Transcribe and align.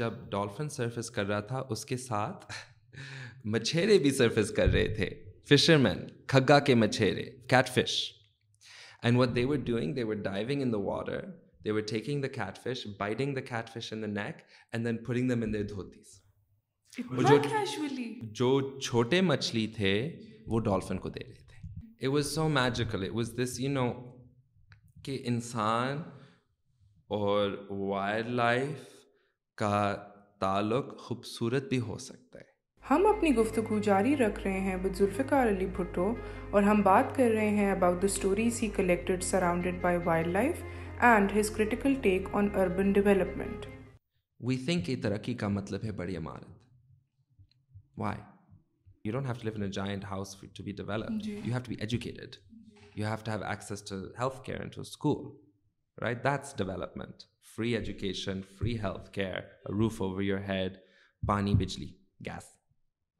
جب 0.00 0.12
dolphin 0.30 0.68
surface 0.68 1.10
کر 1.10 1.26
رہا 1.26 1.40
تھا 1.48 1.62
اس 1.70 1.84
کے 1.84 1.96
ساتھ 1.96 2.44
مچھیرے 3.54 3.98
بھی 3.98 4.10
سرفس 4.10 4.50
کر 4.50 4.68
رہے 4.68 4.94
تھے 4.94 5.08
فشرمین 5.48 5.98
کھگا 6.28 6.58
کے 6.60 6.74
مچھیرے 6.74 7.24
Kate 7.48 7.68
fish 7.68 7.96
and 9.02 9.18
what 9.18 9.34
they 9.36 9.44
were 9.44 9.56
doing 9.66 9.94
they 9.94 10.04
were 10.04 10.14
diving 10.24 10.62
in 10.62 10.72
the 10.72 10.78
water 10.82 11.26
they 11.64 11.70
were 11.70 11.80
taking 11.88 12.22
the 12.22 12.28
Kate 12.34 12.58
fish 12.58 12.86
biting 12.98 13.34
the 13.34 13.40
Kate 13.46 13.68
fish 13.68 13.92
in 13.92 14.02
the 14.02 14.06
neck 14.12 14.42
and 14.72 14.86
then 14.86 15.04
پھرنگ 15.04 15.30
them 15.30 15.42
in 15.42 15.52
dhotis 15.68 16.18
جو 18.32 18.78
چھوٹے 18.80 19.20
مچھلی 19.22 19.66
تھے 19.76 19.94
وہ 20.46 20.60
dolphin 20.60 20.98
کو 20.98 21.08
دے 21.08 21.24
رہے 21.24 21.46
تھے 21.48 22.06
it 22.06 22.12
was 22.12 22.34
so 22.34 22.48
magical 22.50 23.04
it 23.04 23.14
was 23.14 23.34
this 23.38 23.58
you 23.60 23.70
know 23.72 23.90
کہ 25.04 25.18
انسان 25.24 26.02
اور 27.10 27.50
وائلڈ 27.70 28.28
لائف 28.34 28.88
کا 29.60 29.94
تعلق 30.40 30.96
خوبصورت 30.98 31.68
بھی 31.68 31.78
ہو 31.80 31.96
سکتا 32.00 32.38
ہے 32.38 32.48
ہم 32.82 33.06
اپنی 33.06 33.34
گفتگو 33.36 33.78
جاری 33.80 34.16
رکھ 34.16 34.38
رہے 34.38 34.50
رہے 34.50 34.60
ہیں 34.60 34.68
ہیں 34.68 34.76
بد 34.78 34.96
ذوالفقار 34.96 35.48
علی 35.48 35.66
بھٹو 35.68 36.06
اور 36.50 36.62
ہم 36.62 36.80
بات 36.82 37.14
کر 37.16 37.36
about 37.66 38.02
the 38.02 38.06
stories 38.06 38.62
he 38.62 38.68
collected 38.76 39.22
surrounded 39.24 39.80
by 39.80 39.98
wild 40.04 40.28
life 40.28 40.62
and 40.62 41.30
and 41.30 41.38
his 41.38 41.50
take 42.02 42.28
on 42.32 42.48
urban 42.56 42.92
development 42.92 43.66
we 44.40 44.56
think 44.66 44.90
ترقی 45.02 45.34
کا 45.34 45.48
مطلب 45.50 45.84
ہے 45.84 45.92
بڑی 45.94 46.16
عمارت 46.16 46.48
why 47.98 48.18
you 48.18 48.24
you 49.04 49.06
you 49.06 49.12
don't 49.12 49.26
have 49.26 49.34
have 49.34 49.42
have 49.44 49.46
have 50.46 50.46
to 50.56 50.62
to 50.62 50.70
to 50.76 50.84
to 50.84 50.84
to 50.84 50.84
to 50.86 50.88
live 50.88 50.94
in 50.94 51.14
giant 51.14 51.34
house 51.46 51.62
be 51.62 51.66
be 51.66 51.66
develop 51.66 51.70
educated 51.80 52.36
access 53.44 53.92
health 53.92 54.44
care 54.44 54.78
school 54.78 55.24
right 55.98 56.24
that's 56.24 56.56
development 56.58 57.29
free 57.44 57.74
education 57.76 58.40
free 58.58 58.78
health 58.80 59.10
care 59.12 59.40
roof 59.70 60.02
over 60.02 60.22
your 60.22 60.38
head 60.48 60.76
پانی 61.22 61.54
بجلی 61.54 61.88
gas 62.26 62.54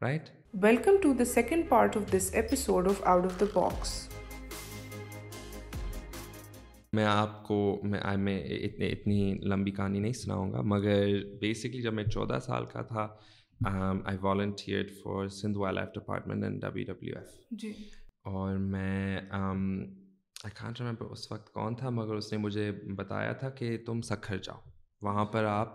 right 0.03 0.29
welcome 0.63 0.97
to 1.03 1.13
the 1.15 1.25
second 1.25 1.69
part 1.69 1.97
of 1.97 2.13
this 2.13 2.31
episode 2.35 2.89
of 2.89 3.03
out 3.05 3.25
of 3.25 3.41
the 3.41 3.47
box 3.55 3.99
میں 6.93 7.05
آپ 7.05 7.43
کو 7.45 7.59
میں 7.83 8.17
میں 8.19 8.39
اتنے 8.45 8.89
اتنی 8.89 9.35
لمبی 9.43 9.71
کہانی 9.71 9.99
نہیں 9.99 10.13
سناؤں 10.13 10.53
گا 10.53 10.63
مگر 10.65 11.07
بیسکلی 11.41 11.83
جب 11.83 11.95
میں 11.95 12.05
چودہ 12.05 12.39
سال 12.43 12.65
کا 12.65 12.83
تھا 12.83 13.09
I 14.05 14.19
volunteer 14.21 14.87
for 15.05 15.29
Sindh 15.29 15.59
wild 15.59 15.77
life 15.77 15.89
department 15.95 16.45
and 16.45 16.63
W 16.63 16.93
W 16.93 17.19
F 17.19 17.59
جی 17.61 17.73
اور 18.25 18.57
میں 18.57 19.21
آئی 20.41 20.55
کانٹ 20.57 20.81
ریمبر 20.81 21.07
اس 21.07 21.31
وقت 21.33 21.53
کون 21.53 21.75
تھا 21.77 21.91
مگر 21.91 22.15
اس 22.15 22.33
نے 22.33 22.39
مجھے 22.39 22.71
بتایا 22.97 23.33
تھا 23.33 23.49
کہ 23.53 23.77
تم 23.87 24.01
سکھر 24.03 24.39
جاؤ 24.39 24.71
وہاں 25.03 25.25
پر 25.27 25.45
آپ 25.45 25.75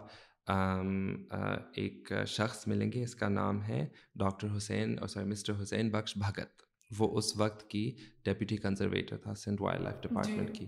ایک 1.76 2.12
شخص 2.28 2.68
ملیں 2.68 2.92
گے 2.92 3.04
اس 3.04 3.16
کا 3.16 3.30
نام 3.30 3.62
ہے 3.64 3.86
ڈاکٹر 4.16 4.56
حسین 4.58 4.98
اور 5.00 5.24
مسٹر 5.26 5.62
حسین 5.62 5.90
بخش 5.92 6.18
بھگت 6.18 6.64
وہ 6.92 7.08
اس 7.18 7.36
وقت 7.38 7.70
کی 7.70 7.90
ڈیپوٹی 8.26 8.58
کنزرویٹر 8.58 9.18
تھا 9.18 9.34
سندھ 9.36 9.62
وائلڈ 9.62 9.84
لائف 9.84 9.96
جی۔ 9.96 10.08
ڈپارٹمنٹ 10.08 10.56
کی 10.56 10.68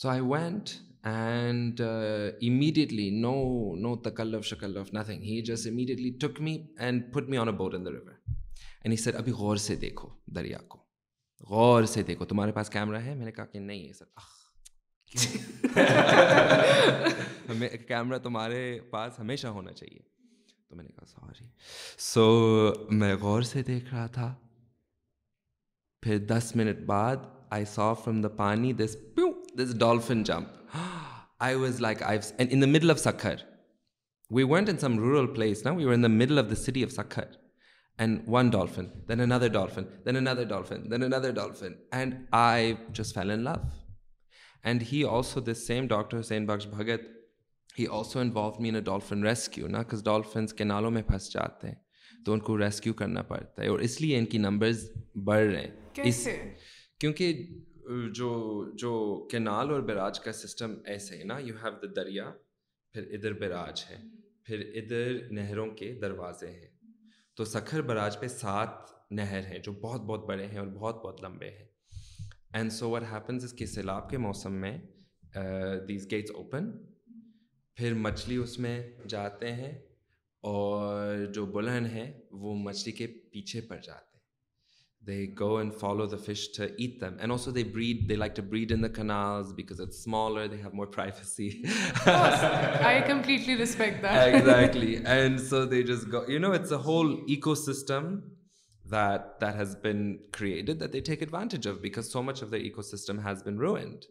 سو 0.00 0.08
I 0.08 0.20
went 0.22 0.70
and 1.06 1.80
immediately 1.80 3.10
no 3.18 3.34
no 3.78 3.96
تکلف 4.02 4.46
شکلف 4.46 4.94
nothing 4.94 5.22
he 5.22 5.40
just 5.44 5.66
immediately 5.66 6.10
took 6.20 6.40
me 6.40 6.56
and 6.78 7.12
put 7.14 7.28
me 7.28 7.36
on 7.36 7.48
a 7.48 7.54
board 7.54 7.74
in 7.74 7.84
the 7.86 7.90
river 7.90 8.86
he 8.86 8.96
sir 8.98 9.14
ابھی 9.14 9.32
غور 9.34 9.56
سے 9.58 9.76
دیکھو 9.78 10.08
دریا 10.34 10.58
کو 10.68 10.85
غور 11.40 11.84
سے 11.84 12.02
دیکھو 12.02 12.24
تمہارے 12.24 12.52
پاس 12.52 12.70
کیمرہ 12.70 12.96
ہے 12.96 13.14
میں 13.14 13.24
نے 13.24 13.32
کہا 13.32 13.44
کہ 13.44 13.58
نہیں 13.58 13.88
ہے 13.88 13.92
سر 13.92 14.04
ہمیں 17.50 17.68
کیمرہ 17.88 18.18
تمہارے 18.18 18.80
پاس 18.90 19.18
ہمیشہ 19.18 19.46
ہونا 19.46 19.72
چاہیے 19.72 19.98
تو 20.68 20.76
میں 20.76 20.84
نے 20.84 20.90
کہا 20.90 21.06
سوری 21.06 21.46
سو 21.98 22.72
میں 22.90 23.16
غور 23.16 23.42
سے 23.42 23.62
دیکھ 23.62 23.94
رہا 23.94 24.06
تھا 24.06 24.34
پھر 26.02 26.18
دس 26.18 26.56
منٹ 26.56 26.86
بعد 26.86 27.16
آئی 27.50 27.64
سا 27.64 27.92
فرام 27.92 28.22
دا 28.22 28.28
پانی 28.28 28.72
دس 28.72 28.96
پیو 29.14 29.32
this 29.58 29.78
dolphin 29.78 30.22
jump 30.22 30.76
I 31.38 31.54
was 31.54 31.80
like 31.80 32.02
I 32.02 32.18
in 32.38 32.62
the 32.62 32.66
middle 32.66 32.90
of 32.90 32.98
Sukkur 32.98 33.34
we 34.30 34.42
went 34.42 34.68
in 34.68 34.78
some 34.78 34.98
rural 34.98 35.34
place 35.34 35.64
نا 35.64 35.72
we 35.72 35.84
the 35.84 36.08
middle 36.08 36.38
of 36.38 36.44
the 36.50 36.54
city 36.54 36.84
of 36.84 36.90
Sukkur 36.90 37.45
and 37.98 38.20
one 38.28 38.50
dolphin 38.50 38.86
then 39.08 39.20
a 39.20 39.24
Nadar 39.24 39.48
dolphin 39.48 39.84
then 40.06 40.16
a 40.16 40.20
Nadar 40.20 40.44
dolphin 40.44 40.90
then 40.90 41.02
a 41.02 41.08
Nadir 41.08 41.30
dolphin 41.30 41.72
and 41.92 42.14
I 42.30 42.74
just 42.88 43.14
fell in 43.14 43.44
love 43.44 43.54
and 44.64 44.82
he 44.92 45.04
also 45.04 45.40
this 45.40 45.66
same 45.66 45.86
doctor 45.86 46.22
Saint 46.22 46.48
Bakhsh 46.48 46.66
Bhagat 46.66 47.08
he 47.78 47.86
also 47.90 48.18
and 48.18 48.36
واوف 48.36 48.60
me 48.60 48.68
in 48.68 48.76
a dolphin 48.76 49.24
rescue 49.24 49.68
نا 49.68 49.82
cause 49.82 50.04
ڈولفنس 50.04 50.52
کینالوں 50.52 50.90
میں 50.90 51.02
پھنس 51.02 51.32
جاتے 51.32 51.68
ہیں 51.68 51.74
تو 52.26 52.32
ان 52.32 52.40
کو 52.40 52.58
rescue 52.58 52.92
کرنا 52.92 53.22
پڑتا 53.22 53.62
ہے 53.62 53.68
اور 53.68 53.80
اس 53.80 54.00
لیے 54.00 54.18
ان 54.18 54.24
کی 54.24 54.38
نمبرز 54.38 54.90
بڑھ 55.24 55.46
رہے 55.46 55.60
ہیں 55.60 56.08
اس 56.08 56.16
سے 56.16 56.36
کیونکہ 57.00 57.46
جو 58.14 58.30
جو 58.74 58.92
کینال 59.30 59.70
اور 59.70 59.80
براج 59.80 60.20
کا 60.20 60.32
سسٹم 60.32 60.74
ایسے 60.84 61.18
ہے 61.18 61.24
نا 61.24 61.38
یو 61.38 61.54
ہیو 61.62 61.72
دا 61.82 61.92
دریا 61.96 62.30
پھر 62.94 63.06
ادھر 63.10 63.32
براج 63.32 63.84
ہے 63.90 63.96
پھر 64.44 64.64
ادھر 64.74 65.18
نہروں 65.30 65.70
کے 65.70 65.92
دروازے 66.02 66.50
ہیں 66.50 66.75
تو 67.36 67.44
سکھر 67.44 67.80
براج 67.80 68.18
پہ 68.20 68.28
سات 68.28 68.90
نہر 69.10 69.46
ہیں 69.46 69.58
جو 69.58 69.72
بہت 69.72 70.00
بہت 70.00 70.24
بڑے 70.26 70.46
ہیں 70.46 70.58
اور 70.58 70.66
بہت 70.66 71.02
بہت 71.04 71.22
لمبے 71.22 71.50
ہیں 71.50 71.66
اینڈ 72.52 72.72
سو 72.72 72.90
وٹ 72.90 73.02
ہیپنز 73.02 73.44
اس 73.44 73.52
کے 73.52 73.66
سیلاب 73.66 74.08
کے 74.10 74.18
موسم 74.18 74.52
میں 74.52 74.78
دیز 75.88 76.10
گیٹس 76.10 76.30
اوپن 76.30 76.70
پھر 77.76 77.94
مچھلی 77.94 78.36
اس 78.36 78.58
میں 78.58 78.80
جاتے 79.08 79.52
ہیں 79.52 79.72
اور 80.44 81.24
جو 81.24 81.46
بلند 81.46 81.86
ہیں 81.86 82.12
وہ 82.30 82.54
مچھلی 82.54 82.92
کے 82.92 83.06
پیچھے 83.06 83.60
پڑ 83.60 83.76
جاتے 83.76 84.15
ہیں 84.15 84.15
they 85.06 85.26
go 85.26 85.58
and 85.58 85.72
follow 85.72 86.06
the 86.06 86.18
fish 86.18 86.48
to 86.48 86.68
eat 86.82 86.98
them 87.00 87.16
and 87.20 87.30
also 87.30 87.50
they 87.50 87.62
breed 87.62 88.08
they 88.08 88.16
like 88.16 88.34
to 88.34 88.42
breed 88.42 88.72
in 88.76 88.80
the 88.80 88.88
canals 88.88 89.52
because 89.52 89.78
it's 89.80 89.98
smaller 90.02 90.48
they 90.48 90.58
have 90.58 90.74
more 90.74 90.86
privacy 90.86 91.64
of 91.64 91.94
course. 92.04 92.40
i 92.92 93.02
completely 93.06 93.56
respect 93.56 94.02
that 94.02 94.34
exactly 94.34 94.96
and 95.04 95.40
so 95.40 95.64
they 95.64 95.82
just 95.82 96.10
go 96.10 96.24
you 96.26 96.38
know 96.38 96.52
it's 96.52 96.72
a 96.72 96.78
whole 96.78 97.16
ecosystem 97.36 98.22
that 98.84 99.40
that 99.40 99.54
has 99.54 99.74
been 99.76 100.18
created 100.32 100.78
that 100.80 100.92
they 100.92 101.00
take 101.00 101.22
advantage 101.22 101.66
of 101.66 101.82
because 101.82 102.10
so 102.10 102.22
much 102.22 102.42
of 102.42 102.50
their 102.50 102.60
ecosystem 102.60 103.22
has 103.22 103.42
been 103.42 103.58
ruined 103.58 104.06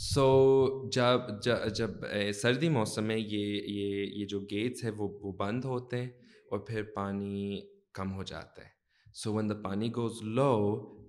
سو 0.00 0.88
جب 0.92 1.20
جب 1.42 1.68
جب 1.74 1.90
سردی 2.34 2.68
موسم 2.68 3.04
میں 3.04 3.16
یہ 3.16 3.62
یہ 3.66 4.06
یہ 4.16 4.26
جو 4.30 4.40
گیٹس 4.50 4.84
ہیں 4.84 4.90
وہ 4.96 5.08
وہ 5.22 5.32
بند 5.38 5.64
ہوتے 5.64 6.00
ہیں 6.00 6.08
اور 6.50 6.58
پھر 6.68 6.82
پانی 6.94 7.60
کم 7.94 8.12
ہو 8.16 8.22
جاتا 8.22 8.62
ہے 8.62 8.75
سو 9.16 9.32
وین 9.34 9.48
دا 9.50 9.54
پانی 9.62 9.88
goes 9.96 10.22
love 10.38 10.52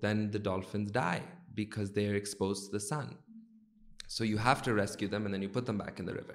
then 0.02 0.34
the 0.34 0.40
dolphins 0.44 0.92
die 0.94 1.22
because 1.56 1.96
they 1.96 2.08
are 2.10 2.14
expose 2.14 2.60
the 2.74 2.80
sun 2.80 3.08
so 4.10 4.26
you 4.26 4.38
have 4.46 4.64
to 4.66 4.76
rescue 4.78 5.10
them 5.12 5.26
and 5.26 5.44
you 5.44 5.50
put 5.54 5.68
them 5.68 5.78
back 5.78 6.00
in 6.02 6.10
river 6.10 6.35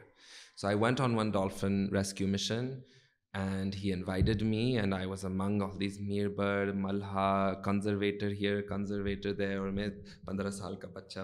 so 0.57 0.67
I 0.67 0.77
went 0.79 1.01
on 1.01 1.15
one 1.15 1.31
dolphin 1.31 1.87
rescue 1.95 2.29
mission 2.29 2.69
and 3.35 3.75
he 3.75 3.93
invited 3.93 4.43
me 4.43 4.65
and 4.79 4.95
I 4.95 5.07
was 5.07 5.25
اے 5.25 5.33
منگ 5.33 5.63
of 5.63 5.79
these 5.81 6.01
میر 6.01 6.29
بر 6.29 6.73
ملحا 6.75 7.53
conservator 7.65 8.33
here 8.41 8.61
conservator 8.69 9.33
they 9.35 9.55
اور 9.55 9.69
میں 9.71 9.89
پندرہ 10.27 10.51
سال 10.51 10.77
کا 10.77 10.89
بچہ 10.93 11.24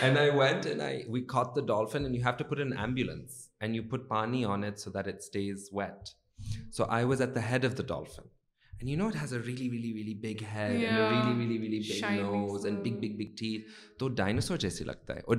and 0.00 0.18
I 0.18 0.30
went 0.30 0.66
and 0.66 0.80
I 0.80 1.02
we 1.08 1.20
cut 1.28 1.56
the 1.56 1.66
dolphin 1.66 2.04
and 2.04 2.16
you 2.16 2.22
have 2.24 2.36
to 2.38 2.44
put 2.48 2.58
an 2.58 2.76
ambulance 2.78 3.48
and 3.60 3.76
you 3.76 3.82
پٹ 3.90 4.08
پانی 4.08 4.44
on 4.44 4.64
it 4.64 4.78
so 4.78 4.90
that 4.90 5.08
it 5.08 5.14
stays 5.14 5.68
wet 5.72 6.23
so 6.72 6.84
I 6.84 7.04
was 7.04 7.22
at 7.22 7.64
of 7.64 7.78
the 7.78 7.82
dolphin 7.82 8.28
تو 13.98 14.56
جیسے 14.56 14.84
لگتا 14.84 15.14
ہے 15.14 15.20
اور 15.20 15.36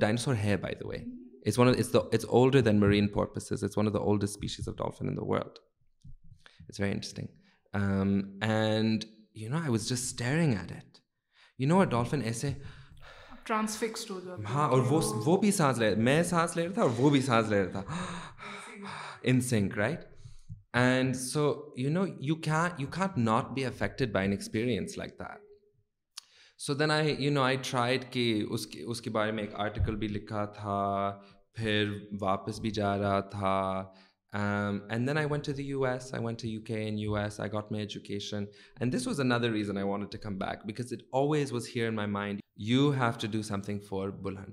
میں 15.98 16.24
سانس 16.24 16.58
لے 16.58 16.68
رہا 16.68 16.74
تھا 16.74 16.82
اور 16.82 16.90
وہ 16.98 17.10
بھی 17.10 17.22
سانس 17.22 17.50
لے 17.50 17.66
رہا 17.66 17.72
تھا 17.72 17.84
in 19.24 19.42
sync 19.42 19.78
right 19.78 20.15
and 20.76 21.16
so 21.16 21.42
you 21.78 21.90
know 21.90 22.06
you 22.08 22.36
you 22.80 22.88
can 22.92 23.24
not 23.24 23.52
be 23.56 23.66
affected 23.66 24.12
by 24.12 24.28
an 24.28 24.32
experience 24.32 24.98
like 24.98 25.22
so 26.60 26.74
then 26.74 26.92
I 26.92 27.16
you 27.20 27.32
know 27.32 27.42
I 27.42 27.58
tried 27.70 28.06
کہ 28.12 28.26
اس 28.50 28.66
کے 28.68 28.84
اس 28.84 29.02
کے 29.02 29.10
بارے 29.10 29.32
میں 29.32 29.44
ایک 29.44 29.56
آرٹیکل 29.56 29.96
بھی 29.96 30.08
لکھا 30.08 30.44
تھا 30.56 30.80
پھر 31.56 31.94
واپس 32.22 32.60
بھی 32.60 32.72
جا 32.72 32.98
رہا 32.98 33.20
تھا 33.32 33.56
and 34.34 35.08
then 35.08 35.18
I 35.18 35.28
want 35.30 35.46
to 35.46 35.52
the 35.52 35.64
U 35.64 35.84
S 35.86 36.14
I 36.14 36.24
want 36.24 36.42
to 36.42 36.48
U 36.48 36.62
K 36.62 36.88
in 36.88 37.00
U 37.00 37.16
S 37.16 37.40
I 37.40 37.52
got 37.54 37.72
my 37.72 37.84
education 37.84 38.46
and 38.80 38.96
this 38.96 39.08
was 39.08 39.20
another 39.20 39.52
reason 39.52 39.78
I 39.78 39.88
want 39.88 40.12
to 40.12 40.18
come 40.24 40.38
back 40.38 40.66
because 40.66 40.94
it 40.94 41.04
always 41.14 41.54
was 41.54 41.70
here 41.76 41.92
my 41.92 42.10
mind 42.12 42.42
you 42.68 42.90
have 42.92 43.20
to 43.22 43.28
do 43.32 43.42
some 43.42 43.62
thing 43.62 43.80
for 43.90 44.10
بلن 44.22 44.52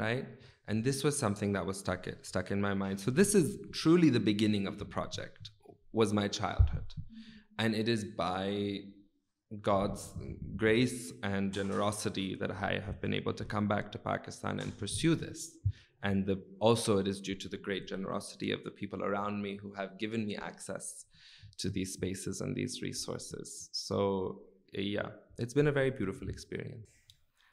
right 0.00 0.42
and 0.68 0.86
this 0.88 1.04
was 1.04 1.18
some 1.20 1.34
thing 1.34 1.54
that 1.54 1.60
was 1.62 1.82
stuck 1.88 2.52
in 2.52 2.60
my 2.60 2.76
mind 2.76 3.00
so 3.00 3.10
this 3.12 3.34
is 3.36 3.56
truly 3.82 4.10
the 4.10 4.18
beginning 4.24 4.68
of 4.68 4.80
the 4.80 4.84
project 4.94 5.48
was 5.94 6.12
my 6.12 6.28
childhood. 6.28 6.94
And 7.58 7.74
it 7.74 7.88
is 7.88 8.04
by 8.04 8.80
God's 9.62 10.12
grace 10.56 11.12
and 11.22 11.52
generosity 11.52 12.34
that 12.40 12.50
I 12.50 12.82
have 12.84 13.00
been 13.00 13.14
able 13.14 13.32
to 13.34 13.44
come 13.44 13.68
back 13.68 13.92
to 13.92 13.98
Pakistan 13.98 14.60
and 14.60 14.76
pursue 14.76 15.14
this. 15.14 15.56
And 16.02 16.36
also 16.60 16.98
it 16.98 17.08
is 17.08 17.20
due 17.20 17.36
to 17.36 17.48
the 17.48 17.56
great 17.56 17.86
generosity 17.86 18.50
of 18.50 18.62
the 18.64 18.70
people 18.70 19.02
around 19.02 19.40
me 19.40 19.56
who 19.56 19.72
have 19.74 19.98
given 19.98 20.26
me 20.26 20.36
access 20.36 21.06
to 21.58 21.70
these 21.70 21.92
spaces 21.94 22.40
and 22.40 22.54
these 22.54 22.82
resources. 22.82 23.70
So 23.72 24.40
yeah, 24.72 25.10
it's 25.38 25.54
been 25.54 25.68
a 25.68 25.72
very 25.72 25.90
beautiful 25.90 26.28
experience. 26.28 26.88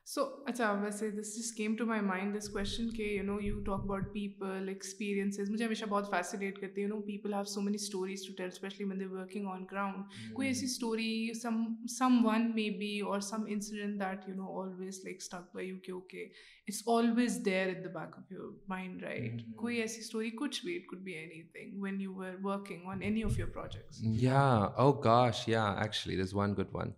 سو 0.08 0.22
اچھا 0.48 0.72
ویسے 0.82 1.10
this 1.12 1.36
جس 1.36 1.52
came 1.56 1.76
to 1.76 1.86
my 1.86 2.02
mind 2.02 2.36
this 2.38 2.50
question 2.50 2.90
کہ 2.96 3.04
you 3.04 3.24
know 3.24 3.38
you 3.42 3.60
talk 3.64 3.82
about 3.82 4.12
people 4.14 4.68
experiences 4.68 5.50
مجھے 5.50 5.66
ہمیشہ 5.66 5.86
بہت 5.86 6.10
fascinate 6.12 6.60
کرتی 6.62 6.82
ہے 6.82 6.86
you 6.86 6.94
know 6.94 7.00
people 7.02 7.34
have 7.34 7.44
so 7.44 7.62
many 7.62 7.76
stories 7.76 8.26
to 8.28 8.34
tell 8.38 8.48
especially 8.48 8.86
main 8.86 9.00
they 9.00 9.06
working 9.08 9.48
on 9.48 9.64
ground 9.72 10.34
کوئی 10.34 10.48
ایسی 10.48 10.66
story 10.66 11.34
some 11.42 11.64
some 11.90 12.20
one 12.26 12.50
may 12.56 12.70
be 12.80 13.00
اور 13.02 13.20
some 13.30 13.44
incident 13.48 14.00
that 14.00 14.28
you 14.30 14.36
know 14.36 14.62
always 14.62 15.00
like 15.04 15.18
stuck 15.18 15.54
by 15.56 15.68
you 15.68 15.78
کہ 15.86 15.92
okay 15.92 16.24
it's 16.24 16.82
always 16.90 17.40
there 17.46 17.68
at 17.68 17.84
the 17.86 17.92
back 18.00 18.18
of 18.18 18.32
your 18.32 18.52
mind 18.68 19.04
right 19.04 19.42
کوئی 19.56 19.82
ایسی 19.82 20.00
story 20.02 20.32
کچھ 20.38 20.64
بھی 20.66 20.76
it 20.76 20.88
could 20.88 21.04
be 21.04 21.14
any 21.14 21.44
thing 21.44 21.82
when 21.84 22.02
you 22.02 22.22
are 22.22 22.36
working 22.44 22.88
on 22.88 23.02
any 23.02 23.24
of 23.24 23.40
your 23.40 23.50
projects 23.50 24.02
یا 24.22 24.48
oh 24.78 24.92
gosh 25.04 25.48
یا 25.50 25.66
actually 25.74 26.22
this 26.24 26.36
one 26.36 26.54
good 26.54 26.76
one 26.76 26.92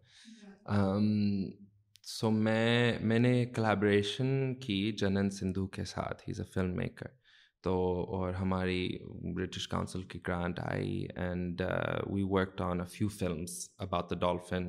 سو 2.04 2.30
میں 2.32 3.00
میں 3.02 3.18
نے 3.20 3.46
collaboration 3.46 4.54
کی 4.56 4.92
جنن 4.92 5.30
سندھو 5.30 5.66
کے 5.68 5.84
ساتھ 5.86 6.22
he 6.22 6.32
is 6.32 6.40
a 6.40 6.46
film 6.54 6.76
maker 6.76 7.08
تو 7.64 7.74
اور 8.16 8.34
ہماری 8.34 8.98
برٹش 9.36 9.68
کاؤنسل 9.68 10.02
کی 10.04 10.20
grant 10.28 10.60
I 10.60 11.06
and 11.16 11.62
we 12.08 12.24
worked 12.24 12.62
on 12.62 12.82
a 12.82 12.88
few 12.88 13.08
films 13.10 13.58
about 13.78 14.10
the 14.10 14.16
dolphin 14.16 14.68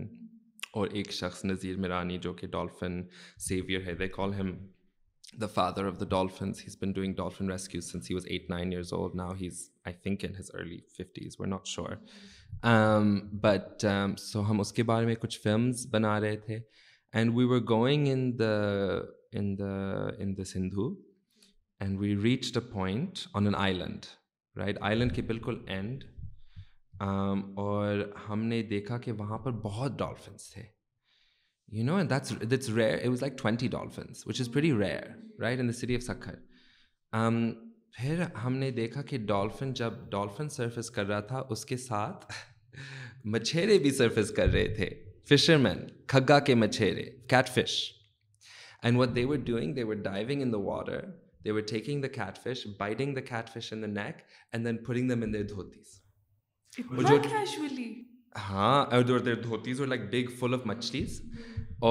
اور 0.73 0.89
ایک 0.89 1.11
شخص 1.13 1.45
نذیر 1.45 1.77
میرانی 1.77 2.19
جو 2.19 2.33
کہ 2.35 2.47
ڈولفن 2.47 3.03
سیویئر 3.39 3.87
ہے 3.87 3.95
they 3.95 4.09
call 4.09 4.35
him 4.35 4.55
the 5.41 5.47
father 5.47 5.87
of 5.87 6.01
the 6.01 6.09
dolphins 6.11 6.63
he's 6.65 6.77
been 6.81 6.93
doing 6.93 7.15
dolphin 7.15 7.51
rescue 7.51 7.81
since 7.81 8.11
he 8.11 8.15
was 8.15 8.27
eight 8.27 8.49
nine 8.51 8.73
years 8.73 8.93
old 8.93 9.15
now 9.15 9.35
he's 9.41 9.69
I 9.85 9.95
think 10.03 10.25
in 10.25 10.37
his 10.39 10.51
early 10.55 10.79
fifties 10.97 11.37
we're 11.41 11.49
not 11.49 11.67
sure 11.67 11.97
but 13.43 13.87
so 14.21 14.51
ہم 14.51 14.61
اس 14.61 14.73
کے 14.73 14.83
بارے 14.83 15.07
میں 15.07 15.15
کچھ 15.15 15.41
films 15.41 15.87
بنا 15.91 16.19
رہے 16.21 16.37
تھے 16.37 16.61
and 17.15 17.31
we 17.35 17.45
were 17.45 17.61
going 17.69 18.07
in 18.09 18.39
the 18.39 18.55
in 19.33 19.59
the 19.59 19.75
in 20.19 20.37
the 20.37 20.45
Sindhu 20.45 20.89
and 21.81 21.99
we 21.99 22.15
reach 22.23 22.55
the 22.55 22.61
point 22.61 23.19
on 23.33 23.45
an 23.45 23.55
I 23.55 23.75
land 23.75 24.07
right 24.57 24.79
land 24.97 25.15
کے 25.17 25.23
بالکل 25.23 25.59
اینڈ 25.67 26.05
اور 27.57 28.03
ہم 28.29 28.45
نے 28.45 28.63
دیکھا 28.63 28.99
کہ 28.99 29.13
وہاں 29.13 29.39
پر 29.39 29.51
بہت 29.51 29.99
ڈالفنس 29.99 30.51
تھے 30.51 30.63
you 31.69 31.85
know 31.85 32.03
that's 32.03 32.33
that's 32.51 32.71
rare 32.71 32.99
it 32.99 33.09
was 33.09 33.23
like 33.23 33.39
twenty 33.39 33.69
dolphins 33.69 34.27
which 34.27 34.41
is 34.41 34.49
very 34.57 34.73
rare 34.73 35.09
right 35.41 35.61
in 35.61 35.69
the 35.69 35.73
city 35.73 35.97
of 35.97 36.03
Sukkur 36.03 36.35
پھر 37.93 38.23
ہم 38.45 38.57
نے 38.57 38.71
دیکھا 38.71 39.03
کہ 39.03 39.19
ڈالفن 39.19 39.73
جب 39.73 39.93
ڈالفن 40.11 40.49
سرفس 40.49 40.91
کر 40.91 41.07
رہا 41.07 41.21
تھا 41.21 41.43
اس 41.51 41.65
کے 41.65 41.77
ساتھ 41.77 42.33
مچھیرے 43.25 43.79
بھی 43.79 43.91
سرفس 43.91 44.31
کر 44.31 44.49
رہے 44.49 44.69
تھے 44.75 45.14
فشر 45.29 45.67
کھگا 46.07 46.39
کے 46.39 46.55
مچھیرے 46.55 47.05
Kate 47.29 47.49
fish 47.49 47.93
and 48.83 48.99
what 48.99 49.97
diving 49.97 50.43
in 50.43 52.03
the 52.03 52.09
Kate 52.09 52.39
fish 52.39 52.67
biting 52.79 53.19
ہاں 58.37 58.85
اور 58.85 59.87
لائک 59.87 60.11
بگ 60.11 60.35
فل 60.39 60.55
آف 60.55 60.67
مچھلیز 60.67 61.21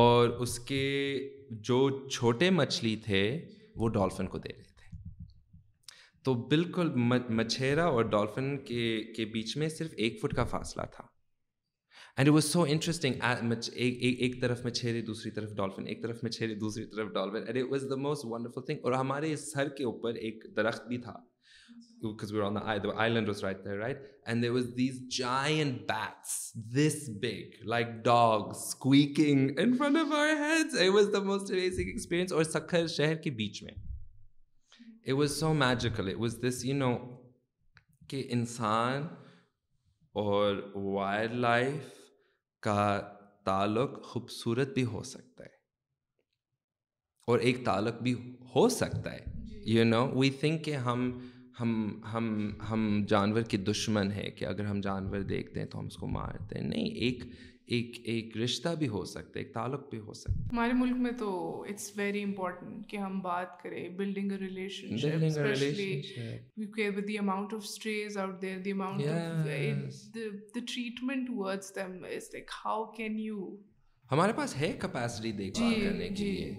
اور 0.00 0.30
اس 0.30 0.60
کے 0.60 0.84
جو 1.52 2.08
چھوٹے 2.10 2.50
مچھلی 2.50 2.96
تھے 2.96 3.24
وہ 3.76 3.90
ڈالفن 3.90 4.28
کو 4.28 4.38
دے 4.38 4.54
رہے 4.54 4.64
تھے 4.64 4.98
تو 6.24 6.34
بالکل 6.34 6.92
مچھیرا 7.30 7.86
اور 7.86 8.04
ڈولفن 8.04 8.58
کے 8.58 9.26
بیچ 9.34 9.58
میں 9.58 9.70
صرف 9.70 9.94
ایک 9.98 10.22
فٹ 10.22 10.36
کا 10.36 10.44
فاصلہ 10.44 10.84
تھا 10.96 11.13
اینڈ 12.18 12.30
واز 12.30 12.46
سو 12.46 12.64
انٹرسٹنگ 12.64 13.14
ایک 13.74 14.42
طرف 14.42 14.64
میں 14.64 14.72
چھیرے 14.72 15.02
دوسری 15.02 15.32
طرف 15.32 15.50
ڈالفن 15.52 15.88
ایک 15.88 16.04
طرف 16.04 16.24
میں 16.24 16.56
دوسری 16.56 16.86
طرف 16.86 17.08
dolphin 17.14 17.48
and 17.48 17.58
was 17.70 17.86
the 17.90 17.96
most 17.96 18.26
wonderful 18.26 18.62
thing 18.62 18.78
اور 18.82 18.92
ہمارے 18.92 19.36
سر 19.36 19.70
کے 19.70 19.84
اوپر 19.84 20.14
ایک 20.14 20.44
درخت 20.56 20.88
بھی 20.88 20.98
تھا 20.98 21.14
واز 22.04 22.90
سو 35.32 35.54
میجیکل 35.54 36.14
انسان 38.12 39.02
اور 40.16 40.72
وائلڈ 40.76 41.34
لائف 41.36 42.03
کا 42.64 42.86
تعلق 43.46 44.02
خوبصورت 44.04 44.74
بھی 44.74 44.84
ہو 44.86 45.04
سکتا 45.04 45.44
ہے 45.44 45.62
اور 47.28 47.40
ایک 47.40 47.64
تعلق 47.66 48.02
بھی 48.02 48.14
ہو 48.56 48.68
سکتا 48.70 49.14
ہے 49.14 49.32
یو 49.66 49.84
نو 49.86 50.06
وی 50.20 50.30
تھنک 50.40 50.64
کہ 50.66 50.76
ہم 50.86 51.10
ہم 51.60 51.74
ہم 52.14 52.30
ہم 52.70 52.84
جانور 53.08 53.42
کے 53.42 53.58
دشمن 53.64 54.12
ہیں 54.12 54.30
کہ 54.30 54.46
اگر 54.46 54.66
ہم 54.66 54.80
جانور 54.82 55.22
دیکھتے 55.30 55.60
ہیں 55.60 55.68
تو 55.68 55.80
ہم 55.80 55.86
اس 55.86 55.96
کو 55.96 56.08
مارتے 56.08 56.60
ہیں 56.60 56.68
نہیں 56.68 56.96
ایک 57.06 57.24
ایک 57.68 57.98
ایک 58.04 58.36
رشتہ 58.38 58.70
بھی 58.76 58.88
ہو 58.88 59.04
سکتا 59.06 59.40
ہے 59.40 59.44
ایک 59.44 59.54
تعلق 59.54 59.90
بھی 59.90 60.00
ہو 60.00 60.14
سکتا 60.14 60.34
ہے 60.34 60.48
ہمارے 60.52 60.74
ملک 60.74 60.98
میں 60.98 61.12
تو 61.20 61.30
اٹس 61.70 61.92
ویری 61.98 62.24
امپورٹنٹ 62.24 62.88
کہ 62.90 62.98
ہم 62.98 63.20
بات 63.20 63.62
کریں 63.64 63.88
building 63.90 64.32
a 64.32 64.38
relation 64.38 64.94
with 66.88 67.08
the 67.08 67.18
amount 67.18 67.54
of 67.54 67.64
اسٹریز 67.64 68.18
out 68.18 68.42
there 68.42 68.60
the 68.60 68.72
amount 68.72 69.06
the 70.16 70.60
treatment 70.60 71.30
words 71.30 71.76
them 71.76 72.04
is 72.06 72.30
like 72.34 72.52
how 72.66 72.86
can 72.92 73.20
you 73.20 73.56
ہمارے 74.12 74.34
پاس 74.34 74.56
ہے 74.58 74.72
کیپیسٹی 74.82 75.32
دیکھ 75.34 75.60
جی، 75.60 75.74
کرنے 75.82 76.08
کے 76.10 76.16
جی۔ 76.16 76.32
لیے 76.32 76.54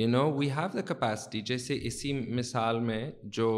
you 0.00 0.08
know 0.08 0.30
we 0.32 0.50
have 0.50 0.68
the 0.74 0.80
capacity 0.84 1.40
جیسے 1.42 1.78
اسی 1.82 2.12
مثال 2.12 2.80
میں 2.80 3.10
جو 3.36 3.50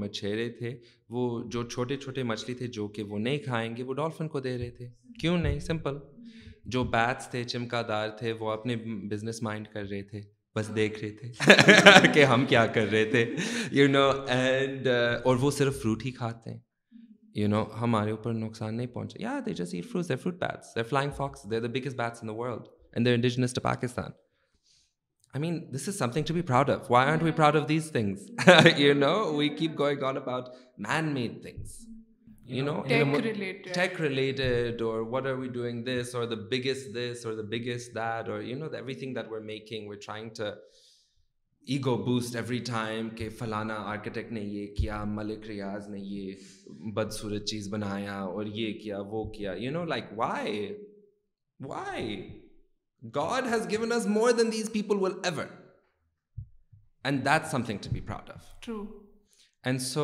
مچھیرے 0.00 0.48
تھے 0.50 0.76
وہ 1.10 1.42
جو 1.48 1.62
چھوٹے 1.64 1.96
چھوٹے 1.96 2.22
مچھلی 2.24 2.54
تھے 2.54 2.66
جو 2.68 2.88
کہ 2.88 3.02
وہ 3.02 3.18
نہیں 3.18 3.38
کھائیں 3.38 3.76
گے 3.76 3.82
وہ 3.82 3.94
ڈولفن 3.94 4.28
کو 4.28 4.40
دے 4.40 4.58
رہے 4.58 4.70
تھے 4.70 4.88
کیوں 5.20 5.38
نہیں 5.38 5.58
سمپل 5.60 5.98
جو 6.68 6.82
بیٹس 6.86 7.28
تھے 7.28 7.42
چمکا 7.44 7.82
دار 7.88 8.08
تھے 8.18 8.32
وہ 8.32 8.50
اپنے 8.50 8.76
بزنس 9.10 9.42
مائنڈ 9.42 9.68
کر 9.68 9.84
رہے 9.90 10.02
تھے 10.02 10.20
بس 10.56 10.66
ہاں۔ 10.66 10.74
دیکھ 10.74 10.98
رہے 10.98 11.10
تھے 11.10 12.08
کہ 12.14 12.24
ہم 12.24 12.44
کیا 12.46 12.66
کر 12.66 12.86
رہے 12.86 13.04
تھے 13.04 13.24
یو 13.72 13.88
نو 13.88 14.08
اینڈ 14.28 14.88
اور 14.88 15.36
وہ 15.36 15.50
صرف 15.50 15.80
فروٹ 15.82 16.04
ہی 16.04 16.10
کھاتے 16.12 16.50
ہیں 16.50 16.58
یو 17.34 17.46
ہاں۔ 17.46 17.50
نو 17.50 17.64
ہمارے 17.80 18.10
اوپر 18.10 18.32
نقصان 18.34 18.76
نہیں 18.76 18.86
پہنچا 18.86 19.22
یا 19.22 19.38
they 19.46 19.52
just 19.54 19.74
eat 19.74 19.90
fruits 19.92 20.12
fruit 20.22 20.38
bats 20.40 20.76
flying 20.88 21.10
fox 21.16 21.50
they 21.50 21.60
the 21.60 21.68
biggest 21.68 21.96
bats 21.96 22.22
in 22.22 22.28
the 22.28 22.34
world 22.34 22.68
and 22.92 23.06
they 23.06 23.14
indigenous 23.14 23.54
to 23.54 23.60
Pakistan 23.60 24.10
I 25.34 25.40
mean 25.40 25.60
this 25.74 25.88
is 25.88 25.98
some 25.98 26.10
thing 26.10 26.24
to 26.24 26.34
be 26.34 26.42
proud 26.42 26.70
of 26.70 26.90
why 26.90 27.10
aren't 27.10 27.22
we 27.22 27.30
proud 27.32 27.56
of 27.56 27.68
these 27.68 27.90
things 27.92 28.30
you 28.78 28.94
know 28.96 29.14
we 29.32 29.48
keep 29.50 29.78
going 29.78 30.02
all 30.02 30.16
about 30.16 30.48
man 30.78 31.12
made 31.14 31.42
things 31.42 31.78
فلانا 32.48 33.04
ملک 45.04 45.46
ریاض 45.46 45.88
نے 45.88 46.32
بدسورت 46.94 47.44
چیز 47.44 47.68
بنایا 47.68 48.20
اور 48.20 48.46
یہ 48.46 48.80
کیا 48.80 49.00
وہ 49.00 49.30
کیا 49.30 49.52
سو 59.80 60.02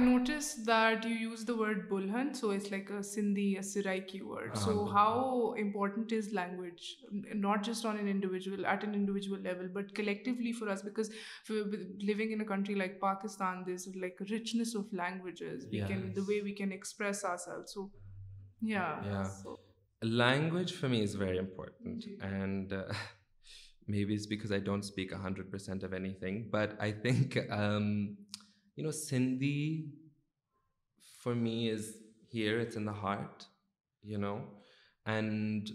notice 0.00 0.66
like I 0.66 1.30
so 4.54 4.84
ہاؤٹنٹ 4.84 6.12
language 6.32 6.82
not 7.34 7.66
just 7.66 7.86
آنڈیویجل 7.86 8.66
Airtel 8.66 9.68
but 9.72 9.96
collectively 9.96 10.52
فارکری 10.52 12.74
like 12.74 13.00
Pakistan 13.00 13.66
these 13.66 13.88
like 13.96 14.22
richness 14.30 14.76
way 16.28 16.40
we 16.40 16.52
can express 16.52 17.24
are 17.24 17.36
لینگویجنٹ 20.02 22.72
me 23.88 24.04
base 24.04 24.26
because 24.28 24.52
I 24.52 24.62
don't 24.62 24.84
speak 24.84 25.12
hundred 25.12 25.50
percent 25.50 25.84
O 25.84 25.92
any 25.92 26.12
thing 26.14 26.48
but 26.50 26.74
I 26.78 26.92
think 27.02 27.36
you 27.36 28.84
know 28.84 28.90
Sindhi 28.90 29.60
for 31.20 31.34
me 31.34 31.70
is 31.70 31.90
here 32.34 32.60
it's 32.60 32.76
in 32.76 32.86
the 32.86 32.96
heart 33.02 33.42
you 34.04 34.18
know 34.18 34.36
and 35.06 35.70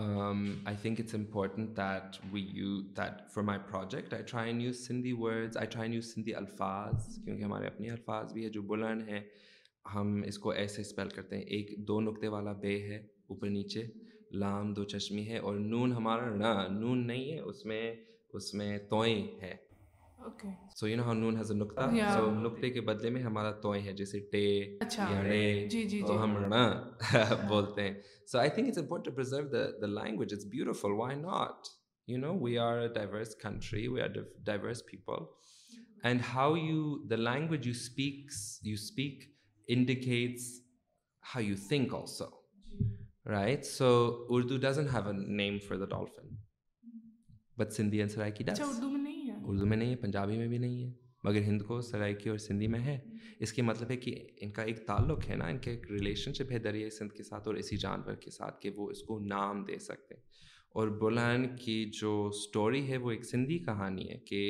I 0.00 0.76
think 0.82 1.00
it's 1.00 1.14
important 1.14 1.76
that 1.76 2.16
view 2.32 2.80
that 2.96 3.20
for 3.34 3.42
my 3.42 3.60
project 3.70 4.14
I 4.14 4.22
try 4.22 4.54
use 4.64 4.86
Sindhi 4.86 5.12
words 5.12 5.56
I 5.56 5.66
try 5.66 5.92
use 5.92 6.12
Sindhi 6.14 6.34
الفاظ 6.34 7.18
کیونکہ 7.24 7.42
ہمارے 7.42 7.66
اپنے 7.66 7.90
الفاظ 7.90 8.32
بھی 8.32 8.42
ہیں 8.42 8.50
جو 8.50 8.62
بلنڈ 8.62 9.08
ہیں 9.08 9.20
ہم 9.84 10.22
اس 10.26 10.38
کو 10.38 10.50
ایسے 10.50 10.80
اسپیل 10.80 11.08
کرتے 11.08 11.36
ہیں 11.36 11.44
ایک 11.46 11.76
دو 11.88 12.00
نقطے 12.00 12.28
والا 12.28 12.52
وے 12.62 12.78
ہے 12.82 12.96
اوپر 13.26 13.48
نیچے 13.48 13.86
لام 14.34 14.72
دو 14.74 14.84
چشمی 14.84 15.26
ہے 15.28 15.38
اور 15.38 15.56
نون 15.56 15.92
ہمارا 15.92 16.34
نا 16.36 16.54
نون 16.70 17.06
نہیں 17.06 17.30
ہے 17.32 17.38
اس 17.40 17.64
میں 17.66 17.84
اس 18.32 18.52
میں 18.54 18.76
توئیں 18.90 19.26
ہے 19.42 19.54
so 20.76 20.88
you 20.88 20.96
know 20.96 21.02
how 21.02 21.14
known 21.14 21.36
has 21.36 21.50
a 21.50 21.56
نقطہ 21.56 21.88
سو 22.12 22.30
نقطے 22.32 22.70
کے 22.70 22.80
بدلے 22.80 23.10
میں 23.10 23.22
ہمارا 23.22 23.50
توئیں 23.60 23.82
ہے 23.84 23.92
جیسے 23.92 24.20
ٹے 24.32 24.44
اچھا۔ 24.80 25.08
یا 25.12 25.22
رے 25.24 25.68
جی 25.70 25.82
جی 25.84 26.00
جی 26.00 26.16
ہم 26.16 26.36
نا 26.48 26.62
بولتے 27.48 27.82
ہیں 27.82 27.94
so 28.26 28.38
I 28.38 28.50
think 28.50 28.68
it's 28.68 28.78
important 28.78 29.06
to 29.06 29.16
preserve 29.16 29.48
the 29.48 29.64
the 29.80 29.86
language 29.94 30.34
it's 30.34 30.46
beautiful 30.46 30.92
why 30.98 31.16
not 31.18 31.68
you 32.08 32.18
know 32.18 32.34
we 32.38 32.56
are 32.58 32.78
a 32.78 32.88
diverse 32.90 33.36
country 33.36 33.86
we 33.88 34.00
are 34.00 34.20
diverse 34.40 34.84
people 34.86 35.24
and 36.02 36.20
how 36.34 36.56
you 36.56 36.98
the 37.08 37.16
language 37.18 37.66
you 37.66 37.72
speaks 37.76 38.38
you 38.62 38.74
speak 38.74 39.24
indicates 39.68 40.50
how 41.24 41.42
you 41.42 41.56
think 41.68 41.94
also 41.94 42.41
right 43.26 43.64
so 43.64 43.90
Urdu 44.28 44.56
doesn't 44.58 44.88
have 44.88 45.08
a 45.08 45.34
name 45.36 45.58
for 45.58 45.76
the 45.76 45.84
dolphin 45.84 46.34
but 47.58 47.72
Sindhi 47.72 48.00
and 48.00 48.12
does 48.40 48.60
Urdu 48.60 48.88
میں 48.90 49.02
نہیں 49.02 49.30
ہے 49.30 49.36
اردو 49.42 49.66
میں 49.66 49.76
نہیں 49.76 49.90
ہے 49.90 49.96
پنجابی 49.96 50.36
میں 50.36 50.48
بھی 50.48 50.58
نہیں 50.58 50.84
ہے 50.84 50.90
مگر 51.24 51.42
ہند 51.42 51.62
کو 51.62 51.80
سرائکی 51.80 52.30
اور 52.30 52.38
سندھی 52.38 52.66
میں 52.66 52.80
ہے 52.80 52.98
اس 53.40 53.52
کے 53.52 53.62
مطلب 53.62 53.90
ہے 53.90 53.96
کہ 53.96 54.14
ان 54.40 54.50
کا 54.50 54.62
ایک 54.62 54.86
تعلق 54.86 55.28
ہے 55.28 55.36
نا 55.36 55.46
ان 55.46 55.58
کا 55.58 55.70
ایک 55.70 55.90
ریلیشن 55.90 56.32
شپ 56.32 56.52
ہے 56.52 56.58
دریائے 56.58 56.90
سندھ 56.90 57.12
کے 57.12 57.22
ساتھ 57.22 57.48
اور 57.48 57.56
اسی 57.56 57.76
جانور 57.76 58.14
کے 58.14 58.30
ساتھ 58.30 58.60
کہ 58.60 58.70
وہ 58.76 58.90
اس 58.90 59.02
کو 59.02 59.18
نام 59.26 59.64
دے 59.64 59.78
سکتے 59.78 60.14
اور 60.74 60.88
بولان 60.98 61.46
کی 61.56 61.84
جو 62.00 62.26
اسٹوری 62.26 62.88
ہے 62.90 62.96
وہ 62.96 63.10
ایک 63.10 63.24
سندھی 63.24 63.58
کہانی 63.58 64.08
ہے 64.10 64.18
کہ 64.18 64.42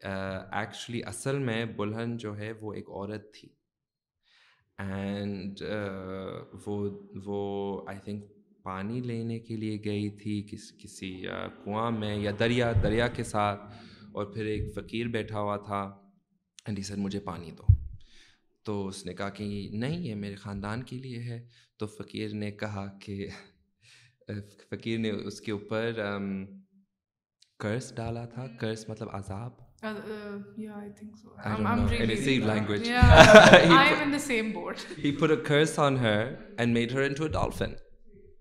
ایکچولی 0.00 1.02
اصل 1.04 1.38
میں 1.38 1.64
بلہن 1.64 2.16
جو 2.16 2.36
ہے 2.38 2.52
وہ 2.60 2.72
ایک 2.72 2.90
عورت 2.90 3.32
تھی 3.34 3.48
اینڈ 4.78 5.62
uh, 5.64 6.60
وہ 6.66 6.88
وہ 7.24 7.40
آئی 7.88 7.98
تھنک 8.04 8.24
پانی 8.62 9.00
لینے 9.00 9.38
کے 9.38 9.56
لیے 9.56 9.78
گئی 9.84 10.08
تھی 10.10 10.42
کس 10.50 10.72
کسی 10.78 11.10
کنواں 11.64 11.90
میں 11.90 12.14
یا 12.16 12.30
دریا 12.40 12.72
دریا 12.82 13.08
کے 13.08 13.24
ساتھ 13.24 13.60
اور 14.12 14.26
پھر 14.26 14.44
ایک 14.44 14.74
فقیر 14.74 15.08
بیٹھا 15.08 15.40
ہوا 15.40 15.56
تھا 15.56 15.80
انڈی 16.66 16.82
سر 16.82 16.96
مجھے 16.96 17.20
پانی 17.20 17.50
دو 17.50 17.72
تو 18.66 18.86
اس 18.86 19.04
نے 19.06 19.14
کہا 19.14 19.28
کہ 19.30 19.44
نہیں 19.72 19.98
یہ 19.98 20.14
میرے 20.14 20.34
خاندان 20.34 20.82
کے 20.82 20.96
لیے 20.96 21.22
ہے 21.22 21.40
تو 21.76 21.86
فقیر 21.86 22.34
نے 22.34 22.50
کہا 22.52 22.86
کہ 23.00 23.28
فقیر 24.70 24.98
نے 24.98 25.10
اس 25.10 25.40
کے 25.40 25.52
اوپر 25.52 26.00
کرس 27.58 27.92
ڈالا 27.96 28.24
تھا 28.24 28.46
کرس 28.60 28.88
مطلب 28.88 29.08
عذاب 29.12 29.67
Uh, 29.80 29.86
uh, 29.86 30.38
yeah, 30.56 30.74
I 30.74 30.88
think 30.98 31.16
so. 31.16 31.30
I 31.38 31.50
I'm, 31.50 31.54
don't 31.54 31.62
know. 31.62 31.70
I'm 31.70 31.88
really 31.88 32.16
same 32.16 32.46
language. 32.46 32.88
Yeah. 32.88 33.60
I'm 33.70 33.94
put, 33.94 34.02
in 34.02 34.10
the 34.10 34.18
same 34.18 34.52
boat. 34.52 34.84
he 34.96 35.12
put 35.12 35.30
a 35.30 35.36
curse 35.36 35.78
on 35.78 35.96
her 35.96 36.36
and 36.58 36.74
made 36.74 36.90
her 36.90 37.02
into 37.02 37.24
a 37.24 37.28
dolphin. 37.28 37.76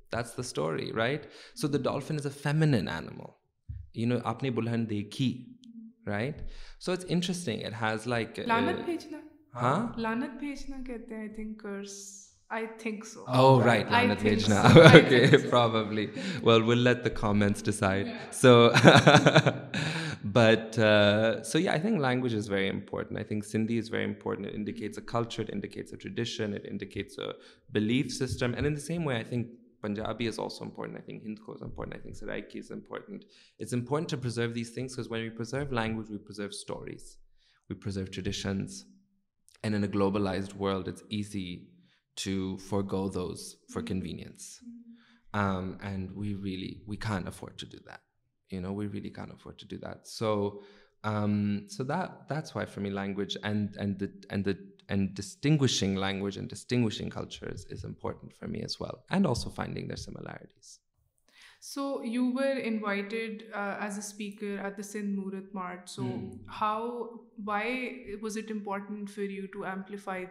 That's 0.09 0.31
the 0.31 0.43
story, 0.43 0.91
right? 0.91 1.27
So 1.53 1.67
the 1.67 1.77
dolphin 1.77 2.15
is 2.15 2.25
a 2.25 2.31
feminine 2.31 2.87
animal. 2.87 3.37
You 3.93 4.07
know, 4.07 4.19
apne 4.21 4.51
bulhan 4.51 4.87
dekhi, 4.87 5.45
right? 6.05 6.41
So 6.79 6.91
it's 6.91 7.05
interesting. 7.05 7.61
It 7.61 7.73
has 7.73 8.07
like. 8.07 8.39
Uh, 8.39 8.43
Lanat 8.43 8.85
Pejna. 8.87 9.19
Huh? 9.53 9.89
Lanat 9.95 10.41
Pejna, 10.41 10.81
I 10.89 11.27
think, 11.35 11.61
curse. 11.61 12.31
I 12.49 12.65
think 12.79 13.05
so. 13.05 13.25
Oh, 13.27 13.59
right. 13.59 13.85
right. 13.91 14.09
Lanat 14.09 14.19
Pejna. 14.19 14.73
So. 14.73 14.81
okay, 14.99 15.37
so. 15.37 15.49
probably. 15.49 16.09
Well, 16.41 16.63
we'll 16.63 16.77
let 16.77 17.03
the 17.03 17.11
comments 17.11 17.61
decide. 17.61 18.07
Yeah. 18.07 18.31
So. 18.31 18.73
But 20.23 20.77
uh, 20.77 21.43
so 21.43 21.57
yeah, 21.57 21.73
I 21.73 21.79
think 21.79 21.99
language 21.99 22.33
is 22.33 22.47
very 22.47 22.67
important. 22.67 23.19
I 23.19 23.23
think 23.23 23.43
Sindhi 23.43 23.77
is 23.77 23.89
very 23.89 24.03
important. 24.03 24.47
It 24.47 24.55
indicates 24.55 24.97
a 24.97 25.01
culture, 25.01 25.41
it 25.41 25.49
indicates 25.49 25.91
a 25.93 25.97
tradition, 25.97 26.53
it 26.53 26.65
indicates 26.65 27.17
a 27.17 27.33
belief 27.71 28.11
system. 28.11 28.53
And 28.55 28.65
in 28.65 28.73
the 28.73 28.81
same 28.81 29.05
way, 29.05 29.17
I 29.17 29.23
think 29.23 29.47
Punjabi 29.81 30.27
is 30.27 30.39
also 30.39 30.65
important. 30.65 30.97
I 30.97 31.01
think 31.01 31.23
Hindko 31.23 31.55
is 31.55 31.61
important. 31.61 31.95
I 31.95 31.99
think 31.99 32.15
Saraiki 32.15 32.55
is 32.55 32.71
important. 32.71 33.25
It's 33.59 33.73
important 33.73 34.09
to 34.09 34.17
preserve 34.17 34.53
these 34.53 34.71
things 34.71 34.95
because 34.95 35.09
when 35.09 35.21
we 35.21 35.29
preserve 35.29 35.71
language, 35.71 36.09
we 36.09 36.17
preserve 36.17 36.53
stories, 36.53 37.17
we 37.69 37.75
preserve 37.75 38.11
traditions. 38.11 38.85
And 39.63 39.75
in 39.75 39.83
a 39.83 39.87
globalized 39.87 40.53
world, 40.53 40.87
it's 40.87 41.03
easy 41.09 41.67
to 42.17 42.57
forego 42.57 43.09
those 43.09 43.57
for 43.69 43.81
convenience. 43.81 44.59
Mm-hmm. 44.63 45.39
Um, 45.39 45.77
and 45.83 46.15
we 46.15 46.97
can't 46.97 47.27
afford 47.27 47.57
to 47.59 47.65
do 47.65 47.77
that. 47.85 48.01
I 48.51 48.59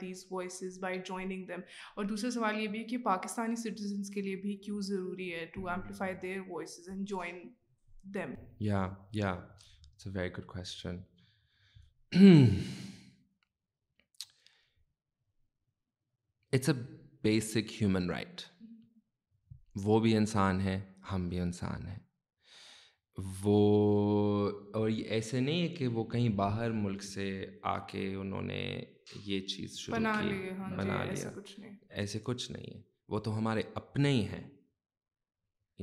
these 0.00 0.26
voices 0.31 0.78
by 0.78 0.99
جو 0.99 2.05
دوسرا 2.05 2.31
سوال 2.31 2.61
یہ 2.61 2.66
بھی 2.66 2.78
ہے 2.78 2.85
کہ 2.85 2.99
پاکستانی 2.99 3.57
کے 4.11 4.21
لیے 4.21 4.37
بھی 4.37 4.57
کیوں 4.57 4.81
ضروری 4.81 5.35
ہے 5.35 5.47
them? 8.12 8.37
Yeah, 8.59 8.90
yeah, 9.12 9.37
it's 9.95 10.07
a 10.07 10.11
very 10.11 10.31
good 10.31 10.47
question. 10.47 11.05
یا 16.52 16.73
گڈ 18.09 18.40
وہ 19.75 20.00
بھی 20.00 20.16
انسان 20.16 20.61
ہے 20.61 20.93
ہم 21.12 21.28
بھی 21.28 21.40
انسان 21.40 21.87
ایسے 25.09 25.40
نہیں 25.40 25.76
کہ 25.76 25.88
وہ 25.88 26.05
کہیں 26.05 26.28
باہر 26.28 26.71
ملک 26.71 27.02
سے 27.02 27.47
آ 27.62 27.87
کے 27.87 28.14
انہوں 28.14 28.43
نے 28.43 28.85
یہ 29.25 29.40
چیز 29.40 29.85
بنا 29.88 30.21
لیا 30.21 31.12
ایسے 31.90 32.19
کچھ 32.23 32.52
نہیں 32.52 32.76
ہے 32.76 32.83
وہ 33.09 33.19
تو 33.19 33.38
ہمارے 33.38 33.62
اپنے 33.75 34.09
ہی 34.11 34.28
ہیں 34.28 34.50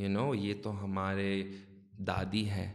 یو 0.00 0.10
نو 0.10 0.36
یہ 0.36 0.54
تو 0.64 0.84
ہمارے 0.84 1.52
دادی 2.08 2.50
ہے 2.50 2.74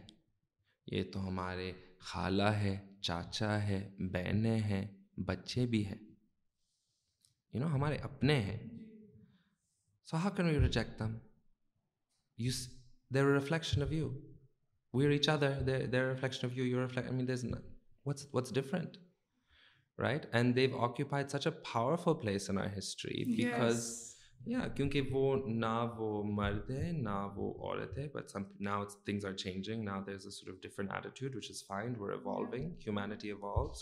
یہ 0.87 1.03
تو 1.13 1.27
ہمارے 1.27 1.71
خالہ 1.99 2.43
ہے 2.43 2.77
چاچا 3.01 3.61
ہے 3.63 3.79
بہنیں 3.99 4.59
ہیں 4.59 4.85
بچے 5.17 5.65
بھی 5.65 5.85
ہیں 5.85 5.97
یو 7.53 7.59
نو 7.61 7.67
ہمارے 7.67 7.97
اپنے 7.97 8.39
ہیں 8.39 8.57
so 10.05 10.17
how 10.17 10.35
can 10.35 10.45
reject 10.45 10.99
them 10.99 11.17
you 12.37 12.51
they're 13.13 13.33
reflection 13.33 13.83
of 13.83 13.91
you 13.91 14.09
we 14.93 15.07
reach 15.07 15.29
are 15.29 15.37
there 15.37 16.09
reflection 16.09 16.47
of 16.47 16.57
you 16.57 16.65
you 16.65 16.85
different 18.53 18.97
right 19.99 20.25
and 20.31 20.55
they've 20.55 20.79
occupied 20.79 21.29
such 21.29 21.47
a 21.47 21.53
power 21.73 21.97
full 21.97 22.13
place 22.21 22.49
history 22.77 23.23
because 23.35 24.08
یا 24.39 24.67
کیونکہ 24.67 25.09
وہ 25.11 25.35
نہ 25.47 25.73
وہ 25.97 26.23
مرد 26.25 26.69
ہے 26.71 26.91
نہ 26.91 27.15
وہ 27.35 27.53
عورت 27.53 27.97
ہے 27.97 28.07
but 28.13 28.29
some 28.29 28.43
things 29.05 29.25
are 29.25 29.33
changing 29.33 29.89
there 30.05 30.13
is 30.13 30.25
is 30.25 30.25
a 30.25 30.31
sort 30.31 30.49
of 30.49 30.61
different 30.61 30.91
attitude 30.91 31.35
where 31.99 32.13
humanity 32.53 33.31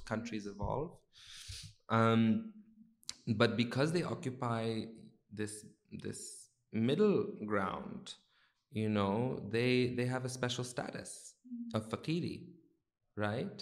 countries 0.07 0.47
evolve 0.47 0.87
but 3.37 3.55
because 3.57 3.93
they 3.93 4.03
occupy 4.03 4.85
this 5.37 5.63
this 6.03 6.25
middle 6.73 7.15
ground 7.51 8.09
you 8.71 8.89
know 8.89 9.13
they 9.53 9.65
they 9.97 10.03
have 10.03 10.17
a 10.17 10.25
special 10.25 10.61
status 10.61 11.15
a 11.75 11.81
فقیری 11.91 12.35
right 13.17 13.62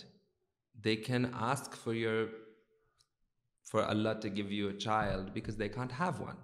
they 0.76 0.96
can 1.04 1.26
ask 1.34 1.76
for 1.76 1.94
your 1.94 2.26
for 3.68 3.84
Allah 3.84 4.20
to 4.22 4.36
give 4.36 4.52
you 4.52 4.68
a 4.68 4.78
child 4.80 5.34
because 5.34 5.60
they 5.60 5.70
can't 5.70 5.94
have 6.00 6.24
one 6.24 6.36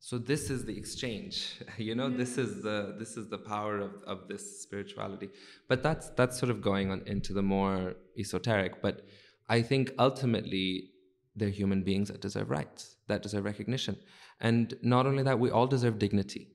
So 0.00 0.16
this 0.16 0.48
is 0.48 0.64
the 0.64 0.76
exchange, 0.76 1.60
mm. 1.78 2.16
this 2.16 2.38
is 2.38 2.62
the 2.62 3.38
power 3.38 3.90
of 4.06 4.28
this 4.28 4.62
spirituality. 4.62 5.28
But 5.68 5.82
that's 5.82 6.38
sort 6.38 6.50
of 6.50 6.60
going 6.62 6.90
on 6.90 7.02
into 7.06 7.32
the 7.32 7.42
more 7.42 7.94
esoteric. 8.16 8.80
But 8.80 9.06
I 9.48 9.62
think 9.62 9.92
ultimately 9.98 10.90
they're 11.34 11.48
human 11.48 11.82
beings 11.82 12.08
that 12.08 12.20
deserve 12.20 12.50
rights, 12.50 12.96
that 13.08 13.22
deserve 13.22 13.44
recognition. 13.44 13.96
And 14.40 14.74
not 14.82 15.06
only 15.06 15.24
that, 15.24 15.38
we 15.38 15.50
all 15.50 15.66
deserve 15.66 15.98
dignity. 15.98 16.52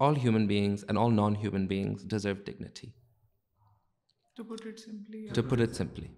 All 0.00 0.14
human 0.14 0.46
beings 0.46 0.82
and 0.88 0.96
all 0.96 1.10
non-human 1.10 1.66
beings 1.66 2.02
deserve 2.04 2.46
dignity. 2.46 2.94
To 4.36 4.44
put 4.44 4.64
it 4.64 4.80
simply. 4.80 5.26
Yeah. 5.26 5.32
To 5.32 5.42
put 5.42 5.60
it 5.60 5.76
simply. 5.76 6.10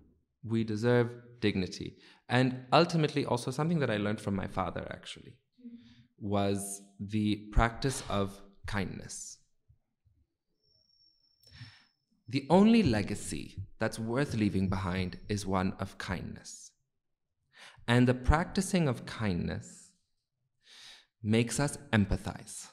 We 0.44 0.62
deserve 0.62 1.10
dignity. 1.40 1.96
And 2.28 2.66
ultimately 2.72 3.26
also 3.26 3.50
something 3.50 3.80
that 3.80 3.90
I 3.90 3.96
learned 3.96 4.20
from 4.20 4.36
my 4.36 4.46
father, 4.46 4.86
actually 4.92 5.34
was 6.22 6.80
the 7.00 7.48
practice 7.50 8.02
of 8.08 8.40
kindness. 8.64 9.38
The 12.28 12.46
only 12.48 12.84
legacy 12.84 13.56
that's 13.80 13.98
worth 13.98 14.34
leaving 14.34 14.68
behind 14.68 15.18
is 15.28 15.44
one 15.44 15.74
of 15.80 15.98
kindness. 15.98 16.70
And 17.88 18.06
the 18.06 18.14
practicing 18.14 18.86
of 18.86 19.04
kindness 19.04 19.90
makes 21.22 21.58
us 21.58 21.76
empathize, 21.92 22.68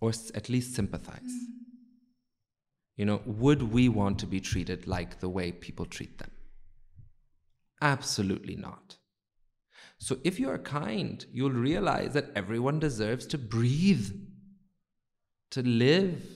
or 0.00 0.12
at 0.34 0.48
least 0.48 0.74
sympathize. 0.74 1.32
You 2.96 3.04
know, 3.06 3.22
would 3.26 3.62
we 3.62 3.88
want 3.88 4.20
to 4.20 4.26
be 4.26 4.40
treated 4.40 4.86
like 4.86 5.18
the 5.18 5.28
way 5.28 5.50
people 5.50 5.84
treat 5.84 6.18
them? 6.18 6.30
Absolutely 7.82 8.54
not. 8.54 8.96
So 9.98 10.18
if 10.24 10.38
you 10.38 10.50
are 10.50 10.58
kind, 10.58 11.24
you'll 11.32 11.50
realize 11.50 12.12
that 12.12 12.30
everyone 12.34 12.78
deserves 12.78 13.26
to 13.28 13.38
breathe, 13.38 14.10
to 15.50 15.62
live. 15.62 16.22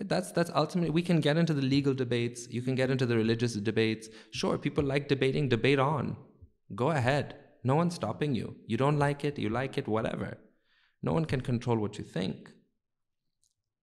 Right? 0.00 0.08
That's 0.08 0.50
ultimately, 0.54 0.90
we 0.90 1.02
can 1.02 1.20
get 1.20 1.36
into 1.36 1.52
the 1.52 1.62
legal 1.62 1.92
debates, 1.92 2.48
you 2.48 2.62
can 2.62 2.74
get 2.74 2.90
into 2.90 3.04
the 3.04 3.16
religious 3.16 3.54
debates. 3.54 4.08
Sure, 4.30 4.56
people 4.56 4.82
like 4.82 5.08
debating, 5.08 5.48
debate 5.48 5.78
on. 5.78 6.16
Go 6.74 6.90
ahead. 6.90 7.36
No 7.64 7.74
one's 7.74 7.94
stopping 7.94 8.34
you. 8.34 8.56
You 8.66 8.76
don't 8.76 8.98
like 8.98 9.24
it, 9.24 9.38
you 9.38 9.50
like 9.50 9.76
it, 9.76 9.86
whatever. 9.86 10.38
No 11.02 11.12
one 11.12 11.26
can 11.26 11.42
control 11.42 11.76
what 11.76 11.98
you 11.98 12.04
think. 12.04 12.50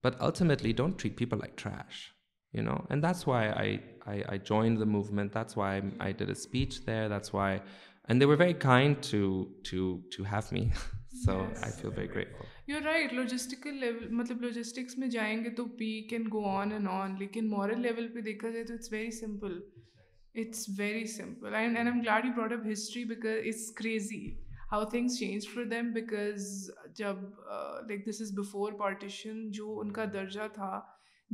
But 0.02 0.20
ultimately, 0.20 0.74
don't 0.74 0.98
treat 0.98 1.18
people 1.18 1.38
like 1.38 1.56
trash, 1.56 2.12
you 2.52 2.64
know? 2.64 2.88
And 2.90 3.04
that's 3.04 3.28
why 3.28 3.80
I 4.08 4.38
joined 4.40 4.80
the 4.80 4.86
movement. 4.86 5.32
That's 5.34 5.56
why 5.56 5.82
I 6.00 6.14
did 6.14 6.30
a 6.30 6.36
speech 6.36 6.86
there. 6.86 7.08
That's 7.10 7.32
why 7.32 7.62
مطلب 8.10 8.62
logistics 14.42 14.98
میں 14.98 15.08
جائیں 15.08 15.44
گے 15.46 15.50
تو 15.50 15.66
پی 15.66 16.02
can 16.02 16.24
go 16.34 16.46
on 16.46 16.72
and 16.72 16.88
on 16.92 17.16
لیکن 17.20 17.50
moral 17.50 17.82
level 17.82 18.08
پہ 18.08 18.22
دیکھا 18.22 18.50
جائے 18.50 18.64
تو 18.64 18.74
history 22.72 23.04
because 23.04 23.72
crazy 23.76 24.36
how 24.72 24.84
things 24.84 25.20
change 25.20 25.48
for 25.54 25.66
them 25.66 25.92
because 25.92 26.72
جب 26.96 27.16
like 27.88 28.08
this 28.08 28.22
is 28.22 28.32
before 28.32 28.72
partition 28.72 29.52
جو 29.52 29.80
ان 29.80 29.92
کا 29.92 30.06
درجہ 30.14 30.48
تھا 30.54 30.82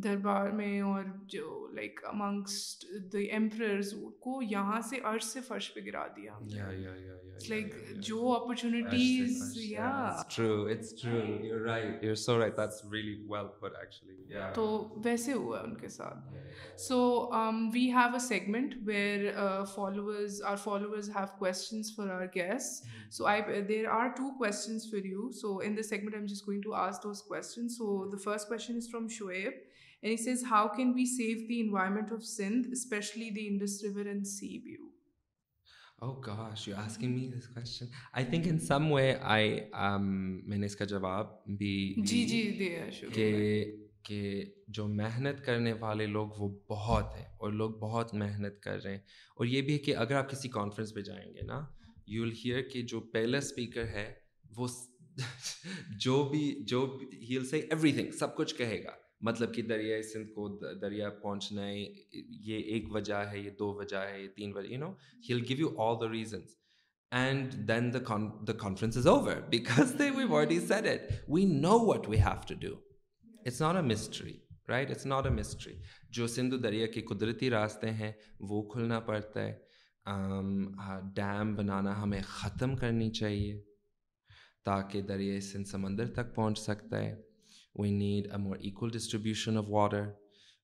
دربار 0.04 0.50
میں 0.50 0.80
اور 0.82 1.04
جو 1.28 1.68
لائک 1.74 2.00
امنگسٹ 2.06 2.86
دی 3.14 3.24
ایمپررز 3.24 3.94
کو 4.20 4.42
یہاں 4.42 4.80
سے 4.82 4.98
سے 5.24 5.42
فرش 5.42 5.74
پہ 5.74 5.80
گرا 5.86 6.06
دیا 6.18 6.40
لائک 7.50 7.76
جو 8.00 8.36
یا 14.30 14.52
تو 14.56 14.66
ویسے 15.06 15.34
ہوا 15.34 15.60
ہے 15.60 15.64
ان 15.64 15.76
کے 15.76 15.88
ساتھ 15.88 16.80
so 16.80 17.00
we 17.74 17.86
have 17.92 18.14
a 18.14 18.20
segment 18.20 18.76
where 18.86 19.32
guest 22.36 22.86
so 23.14 23.26
I 23.26 23.62
there 23.62 23.86
are 23.86 24.08
two 24.08 24.30
questions 24.38 24.92
for 24.92 25.06
you 25.06 25.32
so 25.32 25.58
in 25.58 25.76
segment 25.84 26.16
I 26.16 26.26
just 26.26 26.48
going 26.48 26.62
to 26.62 26.74
ask 26.74 27.04
those 27.04 27.22
کو 27.22 27.36
first 28.24 28.52
is 28.52 28.90
from 28.92 29.08
show 29.08 29.30
And 30.06 30.12
and 30.12 30.20
he 30.20 30.24
says, 30.26 30.44
How 30.50 30.68
can 30.68 30.94
we 30.94 31.06
save 31.06 31.42
the 31.42 31.48
the 31.48 31.60
environment 31.62 32.12
of 32.12 32.24
Sindh, 32.24 32.68
especially 32.74 33.32
Indus 33.48 33.84
River 33.84 34.26
sea 34.26 34.60
view? 34.60 34.90
Oh 36.02 36.22
gosh, 36.22 36.68
you're 36.68 36.78
asking 36.78 37.16
me 37.16 37.32
this 37.34 37.48
question. 37.48 37.90
I 38.14 38.22
I 38.22 38.24
think 38.24 38.46
in 38.46 38.60
some 38.60 38.90
way 38.90 39.16
um 39.74 40.42
میں 40.46 40.58
نے 40.58 40.66
اس 40.66 40.76
کا 40.76 40.86
جواب 40.86 41.28
محنت 44.88 45.46
کرنے 45.46 45.74
والے 45.74 46.06
لوگ 46.06 46.30
وہ 46.38 46.50
بہت 46.70 47.06
ہیں 47.18 47.26
اور 47.38 47.52
لوگ 47.52 47.72
بہت 47.72 48.14
محنت 48.14 48.62
کر 48.62 48.84
رہے 48.84 48.92
ہیں 48.92 49.00
اور 49.36 49.46
یہ 49.46 49.62
بھی 49.62 49.74
ہے 49.74 49.78
کہ 49.78 49.96
اگر 49.96 50.16
آپ 50.16 50.30
کسی 50.32 50.50
کانفرنس 50.50 50.94
پہ 50.94 51.02
جائیں 51.02 51.34
گے 51.34 51.42
نا 51.42 51.66
یو 52.08 52.22
ول 52.22 52.32
ہیئر 52.46 52.62
کہ 52.62 52.82
جو 52.82 53.00
پہلا 53.00 53.38
اسپیکر 53.38 53.88
ہے 53.88 54.14
وہ 54.58 54.68
جو 56.00 56.30
بھی 56.30 56.64
جو 56.64 57.04
سے 57.50 57.60
ایوری 57.60 57.92
تھنگ 57.92 58.12
سب 58.12 58.36
کچھ 58.36 58.56
کہے 58.56 58.84
گا 58.84 59.05
مطلب 59.22 59.54
کہ 59.54 59.62
دریائے 59.62 60.02
سندھ 60.04 60.32
کو 60.32 60.48
دریا 60.82 61.10
پہنچنا 61.10 61.68
ہے 61.68 61.84
یہ 62.46 62.58
ایک 62.58 62.92
وجہ 62.92 63.24
ہے 63.32 63.40
یہ 63.40 63.50
دو 63.60 63.74
وجہ 63.74 63.98
ہے 63.98 64.22
یہ 64.22 64.28
تین 64.36 64.54
وجہ 64.56 64.70
you 64.70 64.80
know 64.80 64.92
he'll 65.30 65.44
give 65.50 65.58
you 65.58 65.70
all 65.78 65.96
the 66.02 66.12
reasons 66.12 66.56
and 67.12 67.54
then 67.68 67.94
the 67.94 68.00
the 68.48 68.54
conference 68.54 68.98
is 68.98 69.08
over 69.08 69.42
because 69.50 69.94
they 70.00 70.10
we 70.10 70.24
we 70.26 70.98
we 71.28 71.46
know 71.62 71.78
what 71.80 72.08
have 72.10 72.34
to 72.48 72.56
do 72.60 72.74
it's 73.46 73.62
not 73.62 73.76
a 73.76 73.82
mystery 73.82 74.38
right 74.68 74.92
it's 74.92 75.06
not 75.06 75.26
a 75.26 75.32
mystery 75.32 75.74
جو 76.10 76.28
سندھ 76.28 76.56
دریا 76.64 76.88
کے 76.88 77.02
قدرتی 77.02 77.50
راستے 77.50 77.92
ہیں 77.92 78.12
وہ 78.40 78.62
کھلنا 78.70 79.00
پڑتا 79.00 79.44
ہے 79.44 79.54
dam 81.16 81.56
بنانا 81.56 82.02
ہمیں 82.04 82.22
ختم 82.22 82.76
کرنی 82.76 83.10
چاہیے 83.12 83.62
تاکہ 84.66 85.02
دریائے 85.02 85.40
سندھ 85.42 85.68
سمندر 85.68 86.14
تک 86.14 86.36
پہنچ 86.36 86.60
سکتا 86.60 87.00
ہے 87.00 87.16
We 87.76 87.92
need 87.92 88.30
a 88.32 88.38
more 88.38 88.58
equal 88.60 88.90
distribution 88.90 89.58
of 89.58 89.68
water. 89.68 90.16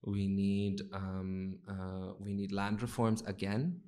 We 0.04 0.26
need 0.26 0.82
um, 0.92 1.58
uh, 1.68 2.14
land 2.50 2.82
reforms 2.82 3.22
again, 3.26 3.80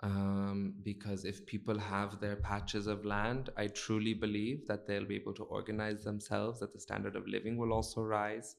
um, 0.00 0.74
because 0.84 1.24
if 1.24 1.44
people 1.46 1.76
have 1.76 2.20
their 2.20 2.36
patches 2.36 2.86
of 2.86 3.04
land, 3.04 3.50
I 3.56 3.66
truly 3.66 4.14
believe 4.14 4.68
that 4.68 4.86
they'll 4.86 5.06
be 5.06 5.16
able 5.16 5.34
to 5.34 5.42
organize 5.44 6.04
themselves, 6.04 6.60
that 6.60 6.72
the 6.72 6.80
standard 6.80 7.16
of 7.16 7.26
living 7.26 7.56
will 7.56 7.72
also 7.72 8.02
rise, 8.02 8.54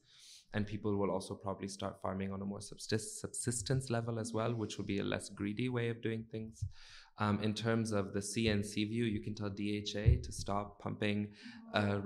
and 0.53 0.67
people 0.67 0.97
will 0.97 1.12
also 1.12 1.34
probably 1.34 1.69
start 1.69 2.01
farming 2.01 2.34
on 2.34 2.41
a 2.41 2.45
more 2.45 2.62
subsistence 2.62 3.89
level 3.89 4.19
as 4.19 4.34
well, 4.34 4.53
which 4.53 4.77
will 4.77 4.86
be 4.86 4.99
a 4.99 5.03
less 5.03 5.29
greedy 5.29 5.69
way 5.69 5.89
of 5.89 6.01
doing 6.01 6.25
things. 6.32 6.65
C 8.21 8.49
and 8.49 8.65
C 8.65 8.86
view 8.86 9.05
a 9.05 9.21
ٹوپنگ 10.84 11.25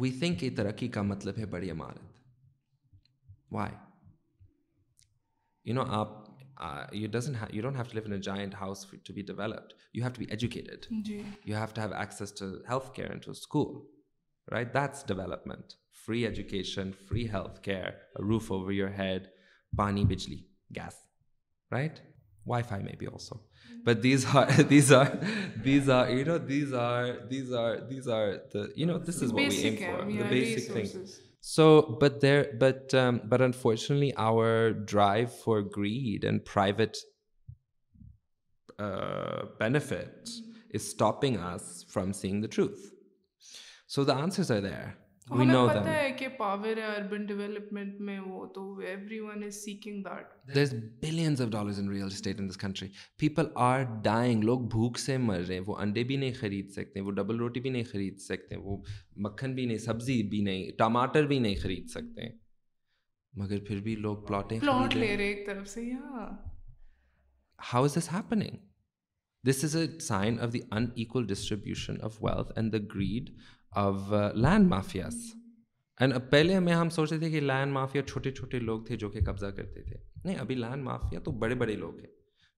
we 0.00 0.10
think 0.10 0.44
ترقی 0.56 0.88
کا 0.88 1.02
مطلب 1.02 1.34
ہے 1.38 1.46
بڑی 1.46 1.70
عمارت 1.70 2.15
no 5.66 5.82
آپ 5.82 6.08
you 6.92 7.08
hated 7.12 7.94
you 11.46 11.56
have 11.56 11.66
to 13.44 13.92
that's 14.74 15.06
development 15.06 15.72
free 16.06 16.26
education 16.26 16.90
free 16.92 17.28
health 17.30 17.62
care 17.62 17.90
roof 18.18 18.52
over 18.52 18.72
your 18.72 18.88
head 18.88 19.26
پانی 19.78 20.04
بجلی 20.04 20.42
gas 20.76 20.94
right 21.72 22.00
wi 22.46 22.62
fi 22.68 22.84
میں 22.84 22.92
So, 31.48 31.82
um, 32.92 33.20
but 33.24 33.40
unfortunately, 33.40 34.12
our 34.16 34.72
drive 34.72 35.32
for 35.32 35.62
greed 35.62 36.24
and 36.24 36.44
private 36.44 36.98
uh, 38.80 39.44
benefit 39.56 40.24
mm-hmm. 40.24 40.50
is 40.70 40.90
stopping 40.90 41.38
us 41.38 41.86
from 41.88 42.12
seeing 42.12 42.40
the 42.40 42.48
truth. 42.48 42.90
So 43.86 44.02
the 44.02 44.12
answers 44.12 44.50
are 44.50 44.60
there. 44.60 44.98
مکھن 45.30 46.72
بھی 46.74 46.86
نہیں 59.66 59.78
of 59.78 60.30
بھی 60.30 60.40
نہیں 60.40 60.70
ٹماٹر 60.78 61.26
بھی 61.26 61.38
نہیں 61.38 61.54
خرید 61.54 61.88
سکتے 61.88 62.46
greed 72.78 73.30
of 73.76 74.12
land 74.34 74.68
mafias 74.68 75.14
and 76.00 76.14
پہلے 76.30 76.54
ہمیں 76.54 76.72
ہم 76.74 76.88
سوچتے 76.88 77.18
تھے 77.18 77.30
کہ 77.30 77.40
لینڈ 77.40 77.72
مافیا 77.72 78.02
چھوٹے 78.02 78.30
چھوٹے 78.30 78.58
لوگ 78.58 78.82
تھے 78.82 78.96
جو 78.96 79.10
کہ 79.10 79.20
قبضہ 79.26 79.46
کرتے 79.46 79.82
تھے 79.82 79.96
نہیں 80.24 80.36
ابھی 80.36 80.54
لینڈ 80.54 80.82
مافیا 80.82 81.20
تو 81.20 81.30
بڑے 81.38 81.54
بڑے 81.54 81.76
لوگ 81.76 81.98
ہیں 81.98 82.10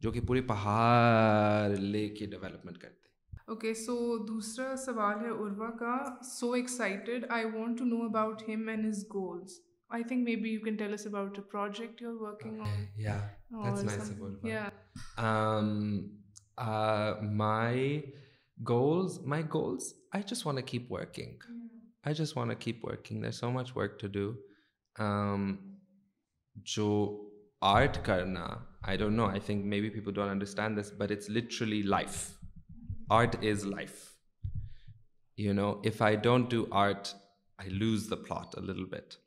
جو 0.01 0.11
کہ 0.11 0.21
پورے 0.21 0.41
پہاڑ 0.43 1.69
لے 1.69 2.09
کے 2.09 2.27
ڈیولپمنٹ 2.27 2.79
کرتے 2.79 2.97
اوکے 3.47 3.75
سو 3.75 3.97
دوسرا 4.27 4.75
سوال 4.77 5.25
ہے 5.25 5.31
عروا 5.31 5.71
کا 5.79 5.97
so 6.31 6.53
excited 6.53 7.25
I 7.31 7.45
want 7.45 7.79
to 7.79 7.85
know 7.85 8.05
about 8.05 8.43
him 8.49 8.69
and 8.69 8.89
his 8.89 9.05
goals 9.15 9.59
I 9.91 10.05
think 10.05 10.29
may 10.29 10.37
be 10.37 10.51
you 10.51 10.61
can 10.61 10.77
tell 10.77 10.93
us 10.93 11.07
about 11.07 11.39
a 11.39 11.45
project 11.51 12.03
you 12.03 12.11
are 12.11 12.21
working 12.23 12.61
on 12.61 12.85
یا 14.49 14.69
my 17.33 18.01
Goals, 18.65 19.21
my 19.25 19.43
goals, 19.43 19.95
I 20.13 20.21
just 20.21 20.45
want 20.45 20.57
to 20.59 20.63
keep 20.63 20.91
working. 20.91 21.39
Yeah. 21.49 22.11
I 22.11 22.13
just 22.13 22.37
want 22.37 22.51
to 22.51 22.57
keep 22.57 22.83
working. 22.83 23.21
There's 23.21 23.39
so 23.39 23.51
much 23.51 23.75
work 23.75 23.99
to 24.01 24.09
do. 24.09 24.37
Um, 24.99 25.77
jo 26.63 27.27
art 27.61 28.03
karna, 28.05 28.61
I 28.85 28.97
don't 28.97 29.17
know. 29.17 29.27
I 29.27 29.39
think 29.39 29.65
maybe 29.65 29.91
people 29.91 30.13
don't 30.13 30.29
understand 30.29 30.77
this, 30.77 30.91
but 30.91 31.11
it's 31.11 31.29
literally 31.29 31.83
life. 31.83 32.35
Art 33.11 33.43
is 33.43 33.65
life. 33.65 34.15
You 35.37 35.55
know, 35.55 35.81
if 35.85 36.03
I 36.03 36.17
don't 36.17 36.51
do 36.51 36.69
art, 36.73 37.15
I 37.61 37.69
lose 37.69 38.09
the 38.09 38.17
plot 38.17 38.55
a 38.57 38.61
little 38.61 38.87
bit. 38.87 39.17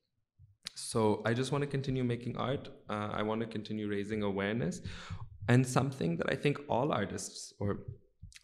So 0.76 1.22
I 1.26 1.34
just 1.34 1.52
want 1.52 1.62
to 1.63 1.67
continue 1.67 2.04
making 2.04 2.38
art. 2.38 2.70
Uh, 2.89 3.10
I 3.13 3.24
want 3.24 3.41
to 3.41 3.48
continue 3.48 3.89
raising 3.89 4.24
awareness. 4.24 4.82
And 5.48 5.65
something 5.65 6.17
that 6.17 6.32
I 6.32 6.36
think 6.36 6.60
all 6.70 6.91
artists, 6.91 7.54
or 7.60 7.80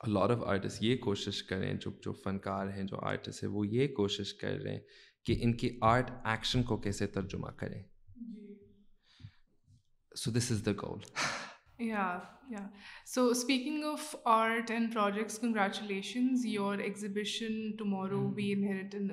lot 0.04 0.32
of 0.32 0.44
artist 0.44 0.84
یہ 0.84 0.98
کوشش 0.98 1.44
کریں 1.44 1.74
جو 1.74 1.92
جو 2.04 2.12
فنکار 2.24 2.68
ہیں 2.68 2.84
جو 2.84 2.98
artist 3.02 3.44
ہیں 3.44 3.50
وہ 3.52 3.68
یہ 3.68 3.88
کوشش 3.96 4.34
کر 4.34 4.58
رہے 4.64 4.74
ہیں 4.74 4.80
کہ 5.26 5.36
ان 5.42 5.54
کی 5.58 5.78
آرٹ 5.82 6.12
ایکشن 6.26 6.64
کو 6.64 6.78
کیسے 6.78 7.08
ترجمہ 7.08 7.52
کریں 7.58 7.82
so 10.12 10.32
this 10.32 10.52
is 10.52 10.66
the 10.66 10.72
goal 10.72 11.02
yeah 11.80 12.06
yeah 12.50 12.66
so 13.06 13.28
speaking 13.30 13.84
of 13.84 14.16
art 14.26 14.72
and 14.72 14.94
projects 14.94 15.40
congratulations 15.40 16.46
your 16.46 16.78
exhibition 16.78 17.76
tomorrow 17.78 18.22
we 18.30 18.52
inherit 18.54 18.96
in 18.96 19.10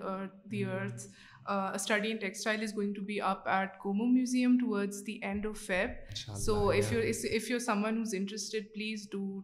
the 0.51 0.65
earth 0.65 1.07
study 1.47 2.11
in 2.11 2.17
textile 2.17 2.63
is 2.63 2.77
going 2.77 2.95
to 2.95 3.03
be 3.03 3.21
up 3.21 3.49
at 3.49 3.79
Como 3.79 4.07
museum 4.07 4.57
towards 4.59 5.07
the 5.07 5.19
end 5.23 5.47
of 5.47 5.59
Feb 5.59 5.91
so 6.37 6.73
you 7.49 7.59
interested 8.13 8.73
please 8.75 9.09
do 9.13 9.41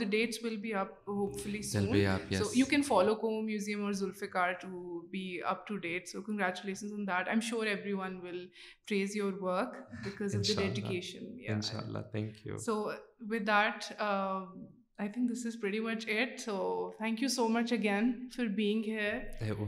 the 0.00 0.04
dates 0.04 0.44
will 0.44 0.56
be 0.56 0.74
up 0.74 1.10
can 2.70 2.82
follow 2.82 3.14
Como 3.14 3.42
museum 3.42 3.84
اور 3.84 3.92
date 5.76 6.08
so 6.08 6.20
that 6.22 7.28
I 7.28 7.40
sure 7.40 7.66
every 7.66 7.92
one 7.92 8.20
so 12.58 12.90
with 13.20 13.46
that 13.46 13.92
I 15.00 15.08
think 15.08 15.30
this 15.30 15.44
is 15.46 15.56
very 15.62 15.78
much 15.80 16.08
it 16.08 16.40
so 16.40 16.54
thank 16.98 17.22
you 17.22 17.28
so 17.28 17.46
much 17.48 17.72
again 17.72 18.12
for 18.36 18.46
being 18.56 18.84
hair 18.86 19.54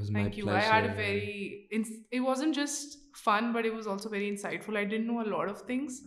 thank 0.06 0.38
you 0.38 0.48
I 0.48 0.66
had 0.70 0.90
very 0.96 1.66
it 1.70 2.20
wasn't 2.20 2.52
just 2.52 2.98
fun 3.24 3.52
but 3.52 3.66
it 3.66 3.72
was 3.72 3.88
also 3.88 4.10
very 4.10 4.28
insight 4.28 4.64
full 4.64 4.76
I 4.76 4.86
didn't 4.86 5.06
know 5.06 5.18
a 5.18 5.24
lot 5.28 5.50
of 5.50 5.64
things 5.66 6.00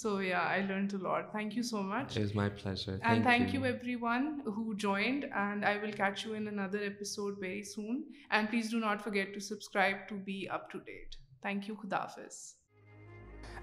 so 0.00 0.20
yeah 0.22 0.40
I 0.40 0.62
learn 0.62 0.86
to 0.86 0.98
lot 0.98 1.30
thank 1.30 1.56
you 1.56 1.62
so 1.62 1.82
much 1.82 2.18
and 2.18 3.22
thank 3.22 3.54
you 3.54 3.62
every 3.62 3.96
one 4.00 4.28
who 4.46 4.72
joined 4.74 5.24
and 5.32 5.64
I 5.64 5.78
will 5.78 5.92
catch 5.92 6.26
you 6.26 6.34
another 6.34 6.78
episode 6.80 7.38
very 7.38 7.62
soon 7.62 8.02
and 8.30 8.50
please 8.50 8.70
do 8.72 8.78
not 8.78 9.04
forget 9.04 9.34
to 9.34 9.40
subscribe 9.40 10.08
to 10.08 10.16
be 10.16 10.42
up 10.48 10.70
to 10.70 10.78
date 10.78 11.16
thank 11.42 11.68
you 11.68 11.74
خدا 11.74 11.96
حافظ 11.96 12.44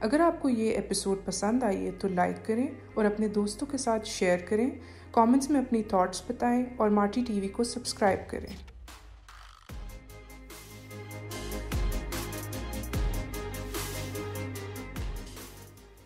اگر 0.00 0.20
آپ 0.20 0.42
کو 0.42 0.50
یہ 0.50 0.72
episode 0.72 1.18
پسند 1.26 1.64
آئی 1.64 1.86
ہے 1.86 1.92
تو 1.92 2.08
like 2.08 2.46
کریں 2.46 2.68
اور 2.94 3.06
اپنے 3.06 3.28
دوستوں 3.28 3.68
کے 3.68 3.78
ساتھ 3.78 4.08
شیئر 4.08 4.40
کریں 4.48 4.70
کامنٹس 5.14 5.50
میں 5.50 5.60
اپنی 5.60 5.84
تھاٹس 5.84 6.22
بتائیں 6.28 6.64
اور 6.78 6.90
مارٹی 6.90 7.24
ٹی 7.28 7.40
وی 7.40 7.48
کو 7.48 7.64
سبسکرائب 7.64 8.20
کریں 8.28 8.73